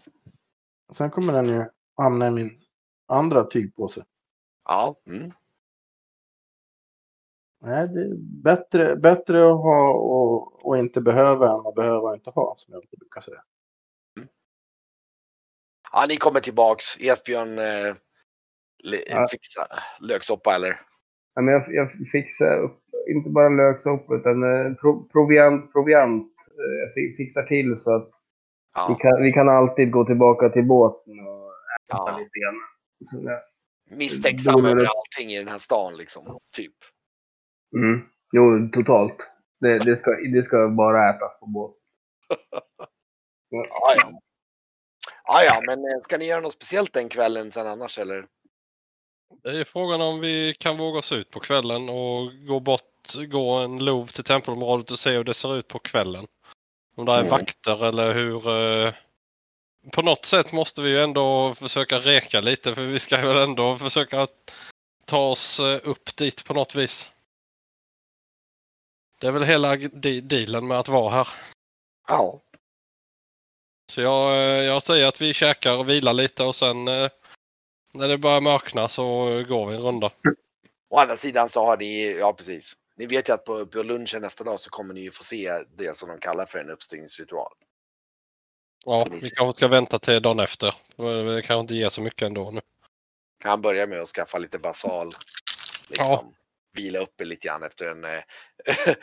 [0.96, 1.64] Sen kommer den ju
[1.96, 2.58] hamna i min
[3.08, 4.04] andra tygpåse.
[4.68, 4.94] ja.
[5.06, 5.30] Mm.
[7.64, 12.14] Nej, det är bättre, bättre att ha och, och inte behöva än att behöva och
[12.14, 13.42] inte ha, som jag brukar säga.
[15.92, 16.84] ja ni kommer tillbaks.
[17.00, 17.94] Esbjörn eh,
[19.10, 19.26] Ja.
[19.30, 19.66] fixar
[20.00, 20.80] löksoppa eller?
[21.34, 26.32] Ja, men jag, jag fixar upp, inte bara löksoppa utan eh, pro, proviant, proviant.
[26.58, 28.12] eh, Jag fi- fixar till så att vi
[28.74, 31.52] Ja, kan, vi kan alltid gå tillbaka till båten och
[31.88, 32.18] äta ja.
[32.18, 33.38] lite grann.
[33.98, 36.22] Misstänksam över allting i den här stan liksom.
[36.56, 36.74] Typ.
[37.74, 38.08] Mm.
[38.32, 39.16] Jo, totalt.
[39.60, 41.76] Det, det, ska, det ska bara ätas på båten.
[43.54, 44.20] Ja, ja.
[45.24, 48.24] Ja, ja, men eh, ska ni göra något speciellt den kvällen sen annars eller?
[49.42, 53.52] Det är frågan om vi kan våga oss ut på kvällen och gå bort, gå
[53.52, 56.26] en lov till tempelområdet och se hur det ser ut på kvällen.
[56.96, 57.30] Om det är Mm.
[57.30, 58.48] vakter eller hur...
[58.86, 58.92] eh,
[59.92, 63.76] På något sätt måste vi ju ändå försöka reka lite för vi ska väl ändå
[63.76, 64.26] försöka
[65.06, 67.11] ta oss eh, upp dit på något vis.
[69.22, 71.28] Det är väl hela de- dealen med att vara här.
[72.08, 72.42] Ja.
[73.92, 77.08] Så jag, eh, jag säger att vi käkar och vilar lite och sen eh,
[77.94, 79.04] när det börjar mörkna så
[79.48, 80.10] går vi en runda.
[80.90, 82.76] Å andra sidan så har ni, ja precis.
[82.96, 85.50] Ni vet ju att på, på lunchen nästa dag så kommer ni ju få se
[85.76, 87.52] det som de kallar för en uppstigningsritual.
[88.84, 90.74] Ja, vi kanske ska vänta till dagen efter.
[91.34, 92.60] Det kanske inte ger så mycket ändå nu.
[93.44, 95.12] Han börjar med att skaffa lite basal.
[95.88, 96.34] Liksom,
[96.74, 98.22] Vila upp er lite grann efter en, eh,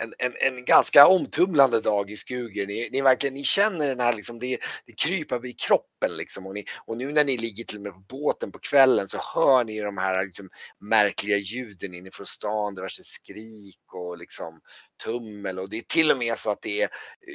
[0.00, 2.66] en, en, en ganska omtumlande dag i skugen.
[2.66, 6.16] Ni, ni, verkligen, ni känner den här, liksom, det, det kryper i kroppen.
[6.16, 9.08] Liksom, och, ni, och nu när ni ligger till och med på båten på kvällen
[9.08, 10.48] så hör ni de här liksom,
[10.78, 12.74] märkliga ljuden inifrån stan.
[12.74, 14.60] Diverse skrik och liksom,
[15.04, 15.58] tummel.
[15.58, 16.88] Och det är till och med så att det är,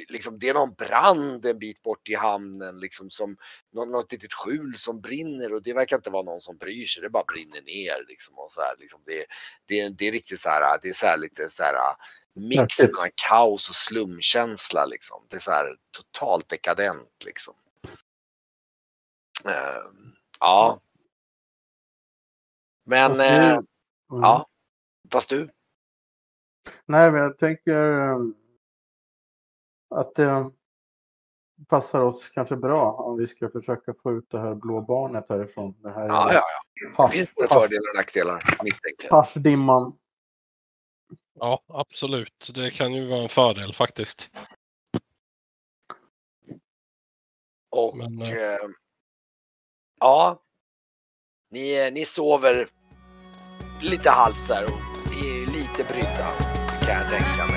[0.08, 2.80] liksom, det är någon brand en bit bort i hamnen.
[2.80, 3.36] Liksom, som,
[3.72, 7.02] något, något litet skjul som brinner och det verkar inte vara någon som bryr sig.
[7.02, 8.04] Det bara brinner ner.
[8.08, 9.24] Liksom, och så här, liksom, det,
[9.68, 11.96] det, det är riktigt så här, det är så här lite så här
[12.36, 12.92] mix Häftigt.
[12.94, 15.26] mellan kaos och slumkänsla liksom.
[15.28, 17.54] Det är så här totalt dekadent liksom.
[19.44, 20.80] Ehm, ja.
[22.84, 23.52] Men, Fast nu- eh,
[24.12, 24.22] Mm.
[24.22, 24.46] ja.
[25.12, 25.50] Fast du?
[26.86, 28.18] Nej, men jag tänker eh,
[29.94, 30.50] att det
[31.68, 35.74] passar oss kanske bra om vi ska försöka få ut det här blå barnet härifrån.
[35.82, 36.42] Det här Ja, ja,
[36.74, 36.88] ja.
[36.96, 38.42] hasch- Det finns både fördelar och nackdelar
[39.10, 39.98] haschdimman.
[41.34, 42.50] Ja, absolut.
[42.54, 44.30] Det kan ju vara en fördel faktiskt.
[47.70, 48.58] Och Men, eh, eh,
[50.00, 50.42] ja.
[51.50, 52.68] Ni, ni sover
[53.82, 56.32] lite halvt så här och är lite brydda
[56.80, 57.55] kan jag tänka mig.